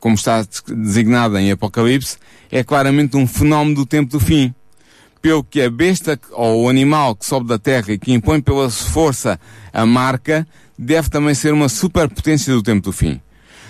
[0.00, 2.16] como está designada em Apocalipse,
[2.50, 4.54] é claramente um fenómeno do tempo do fim.
[5.20, 8.70] Pelo que a besta ou o animal que sobe da terra e que impõe pela
[8.70, 9.38] força
[9.74, 10.48] a marca,
[10.78, 13.20] deve também ser uma superpotência do tempo do fim.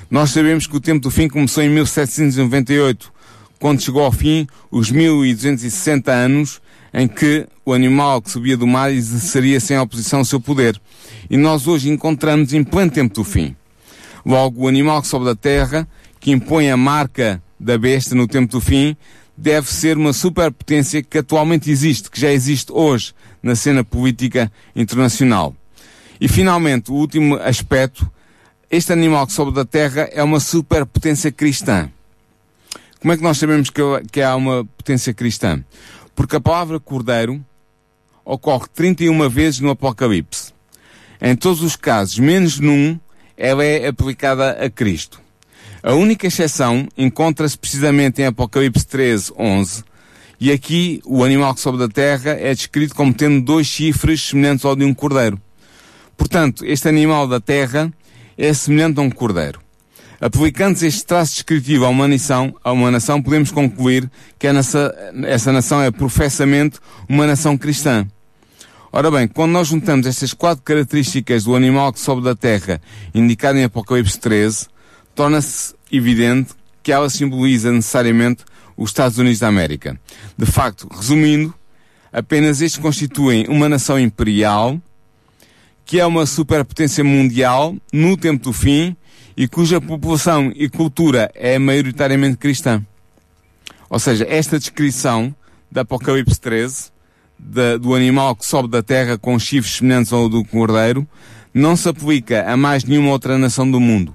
[0.08, 3.12] Nós sabemos que o tempo do fim começou em 1798,
[3.58, 6.60] quando chegou ao fim os 1260 anos
[6.92, 10.80] em que o animal que subia do mar exerceria sem oposição o seu poder.
[11.28, 13.54] E nós hoje encontramos em pleno tempo do fim.
[14.24, 15.86] Logo, o animal que sobe da terra,
[16.18, 18.96] que impõe a marca da besta no tempo do fim,
[19.36, 25.54] deve ser uma superpotência que atualmente existe, que já existe hoje na cena política internacional.
[26.20, 28.10] E finalmente, o último aspecto,
[28.70, 31.90] este animal que sobe da terra é uma superpotência cristã.
[33.00, 35.62] Como é que nós sabemos que, que há uma potência cristã?
[36.14, 37.44] Porque a palavra cordeiro
[38.24, 40.52] ocorre 31 vezes no Apocalipse.
[41.20, 42.98] Em todos os casos, menos num,
[43.36, 45.20] ela é aplicada a Cristo.
[45.82, 49.84] A única exceção encontra-se precisamente em Apocalipse 13, 11,
[50.40, 54.64] e aqui o animal que sobe da terra é descrito como tendo dois chifres semelhantes
[54.64, 55.40] ao de um cordeiro.
[56.16, 57.92] Portanto, este animal da terra
[58.36, 59.60] é semelhante a um cordeiro.
[60.20, 65.82] Aplicando este traço descritivo a uma nação, a uma nação podemos concluir que essa nação
[65.82, 68.06] é professamente uma nação cristã.
[68.90, 72.80] Ora bem, quando nós juntamos estas quatro características do animal que sobe da terra,
[73.14, 74.68] indicado em Apocalipse 13,
[75.14, 78.42] torna-se evidente que ela simboliza necessariamente
[78.74, 80.00] os Estados Unidos da América.
[80.38, 81.54] De facto, resumindo,
[82.10, 84.80] apenas estes constituem uma nação imperial,
[85.84, 88.96] que é uma superpotência mundial no tempo do fim
[89.36, 92.82] e cuja população e cultura é maioritariamente cristã.
[93.90, 95.34] Ou seja, esta descrição
[95.70, 96.90] da Apocalipse 13,
[97.38, 101.06] de, do animal que sobe da terra com chifres semelhantes ao do cordeiro,
[101.52, 104.14] não se aplica a mais nenhuma outra nação do mundo.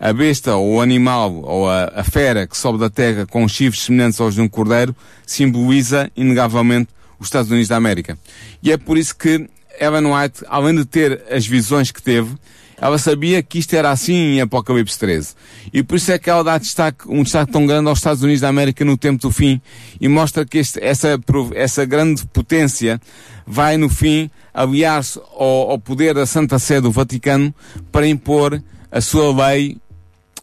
[0.00, 3.84] A besta ou o animal ou a, a fera que sobe da terra com chifres
[3.84, 4.94] semelhantes aos de um cordeiro
[5.26, 8.16] simboliza, inegavelmente, os Estados Unidos da América.
[8.62, 9.48] E é por isso que
[9.80, 12.36] Ellen White, além de ter as visões que teve,
[12.80, 15.34] ela sabia que isto era assim em Apocalipse 13.
[15.72, 18.40] E por isso é que ela dá destaque, um destaque tão grande aos Estados Unidos
[18.40, 19.60] da América no tempo do fim
[20.00, 21.18] e mostra que este, essa,
[21.54, 23.00] essa grande potência
[23.46, 27.54] vai no fim aliar-se ao, ao poder da Santa Sé do Vaticano
[27.90, 29.76] para impor a sua lei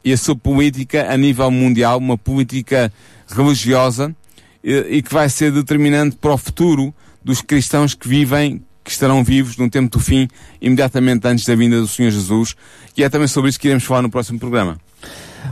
[0.04, 2.92] e a sua política a nível mundial, uma política
[3.28, 4.16] religiosa
[4.64, 9.24] e, e que vai ser determinante para o futuro dos cristãos que vivem que estarão
[9.24, 10.28] vivos no tempo do fim,
[10.62, 12.56] imediatamente antes da vinda do Senhor Jesus.
[12.96, 14.78] E é também sobre isso que iremos falar no próximo programa.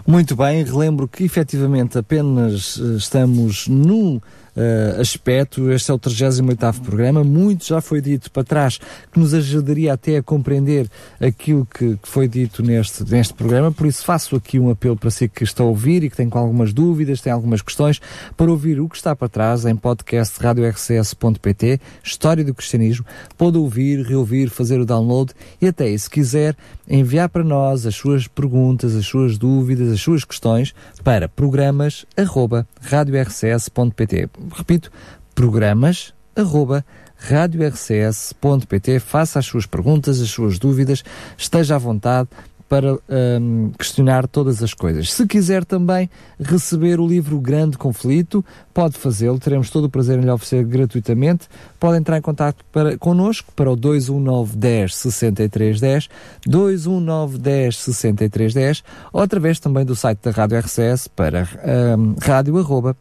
[0.05, 4.21] Muito bem, relembro que efetivamente apenas eh, estamos no
[4.55, 5.71] uh, aspecto.
[5.71, 7.23] Este é o 38 programa.
[7.23, 8.79] Muito já foi dito para trás
[9.11, 10.89] que nos ajudaria até a compreender
[11.19, 13.71] aquilo que, que, foi dito neste, neste programa.
[13.71, 16.29] Por isso faço aqui um apelo para si que está a ouvir e que tem
[16.31, 18.01] algumas dúvidas, tem algumas questões,
[18.35, 23.05] para ouvir o que está para trás em podcast radiorcs.pt, História do Cristianismo.
[23.37, 26.55] Pode ouvir, reouvir, fazer o download e até, se quiser,
[26.89, 30.73] enviar para nós as suas perguntas, as suas dúvidas, as suas questões
[31.03, 34.91] para programas arroba radiorcs.pt repito,
[35.35, 36.85] programas arroba
[37.15, 38.99] radiorcs.pt.
[38.99, 41.03] Faça as suas perguntas, as suas dúvidas,
[41.37, 42.29] esteja à vontade
[42.73, 42.97] para
[43.39, 45.13] um, questionar todas as coisas.
[45.13, 50.23] Se quiser também receber o livro Grande Conflito, pode fazê-lo, teremos todo o prazer em
[50.23, 51.47] lhe oferecer gratuitamente.
[51.79, 56.09] Pode entrar em contato para, connosco para o 219 10 63 10,
[56.47, 61.47] 219 10 63 10, ou através também do site da Rádio RCS para
[61.95, 62.97] um, rádio arroba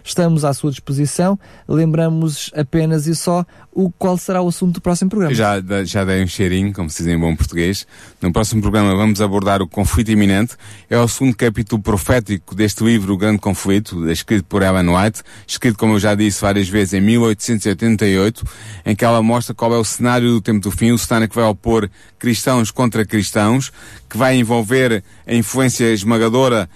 [0.04, 1.38] Estamos à sua disposição.
[1.66, 5.32] Lembramos apenas e só o qual será o assunto do próximo programa.
[5.32, 7.86] Já, já dei um cheirinho, como se diz em bom português.
[8.20, 10.56] No próximo programa vamos abordar o conflito iminente.
[10.90, 15.78] É o segundo capítulo profético deste livro, O Grande Conflito, escrito por Ellen White, escrito,
[15.78, 18.44] como eu já disse várias vezes, em 1888,
[18.84, 21.36] em que ela mostra qual é o cenário do tempo do fim, o cenário que
[21.36, 21.88] vai opor
[22.18, 23.70] cristãos contra cristãos,
[24.08, 26.68] que vai envolver a influência esmagadora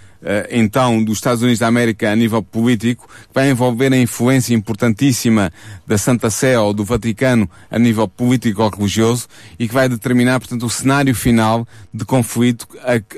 [0.50, 5.52] então dos Estados Unidos da América a nível político, que vai envolver a influência importantíssima
[5.86, 9.26] da Santa Sé ou do Vaticano a nível político ou religioso
[9.58, 12.66] e que vai determinar, portanto, o cenário final de conflito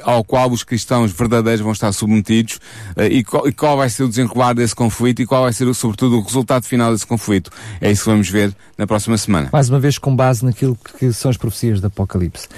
[0.02, 2.58] ao qual os cristãos verdadeiros vão estar submetidos
[2.96, 5.72] eh, e qual, e qual vai ser o desenrolar desse conflito e qual vai ser,
[5.74, 7.50] sobretudo, o resultado final desse conflito.
[7.80, 9.48] É isso que vamos ver na próxima semana.
[9.52, 12.48] Mais uma vez com base naquilo que são as profecias do Apocalipse.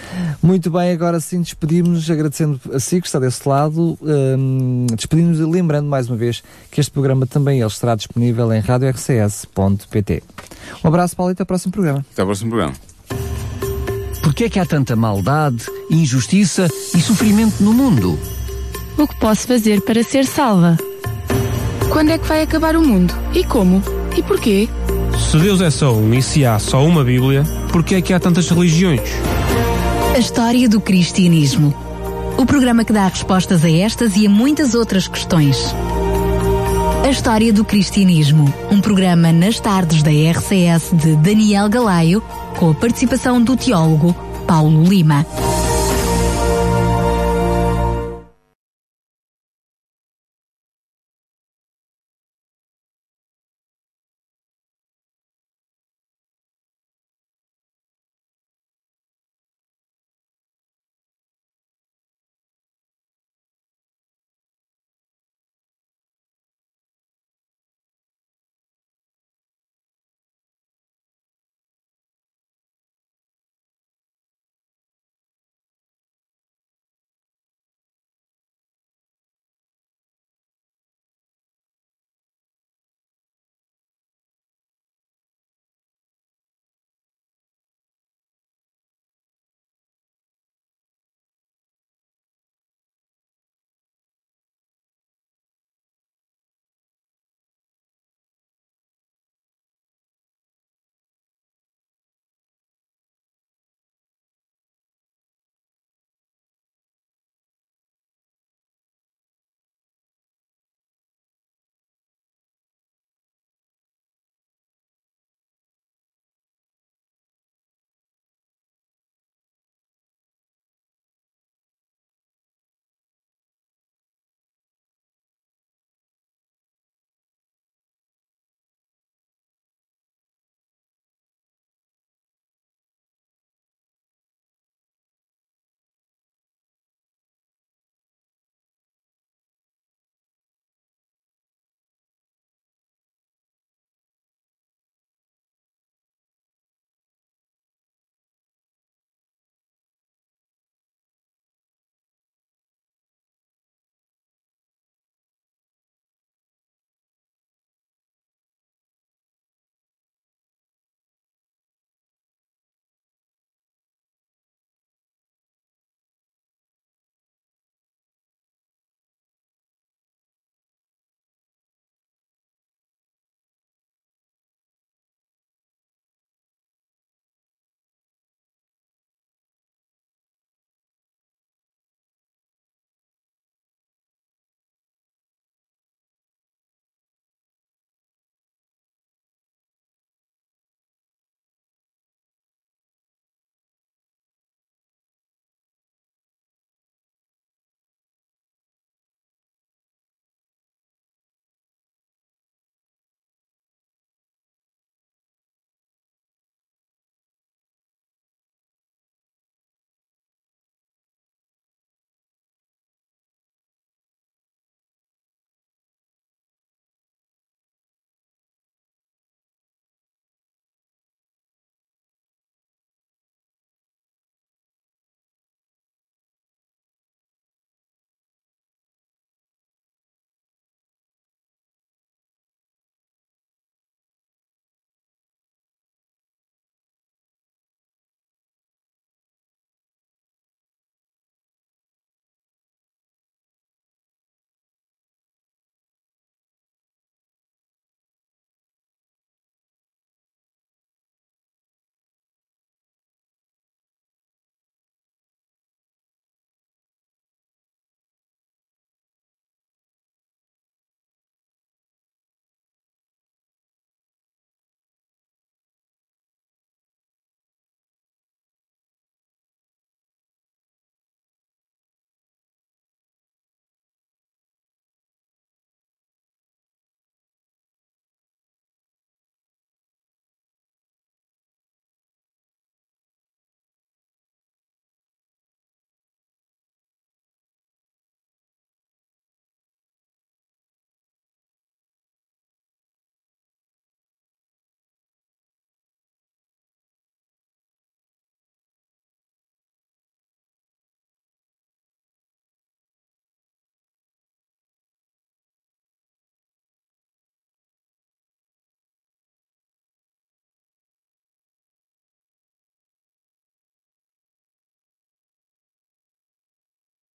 [0.42, 3.98] Muito bem, agora sim despedimos, agradecendo a si que está desse lado.
[4.00, 8.60] Uh, um, despedimos lembrando mais uma vez que este programa também ele estará disponível em
[8.60, 10.22] radiorcs.pt.
[10.84, 12.04] Um abraço, Paulo, e até ao próximo programa.
[12.12, 12.74] Até ao próximo programa.
[14.22, 18.18] Porquê é que há tanta maldade, injustiça e sofrimento no mundo?
[18.98, 20.76] O que posso fazer para ser salva?
[21.90, 23.14] Quando é que vai acabar o mundo?
[23.34, 23.82] E como?
[24.16, 24.68] E porquê?
[25.30, 28.20] Se Deus é só um e se há só uma Bíblia, porquê é que há
[28.20, 29.00] tantas religiões?
[30.14, 31.85] A história do cristianismo
[32.38, 35.56] O programa que dá respostas a estas e a muitas outras questões.
[37.02, 42.22] A História do Cristianismo, um programa nas tardes da RCS de Daniel Galaio,
[42.58, 44.14] com a participação do teólogo
[44.46, 45.24] Paulo Lima.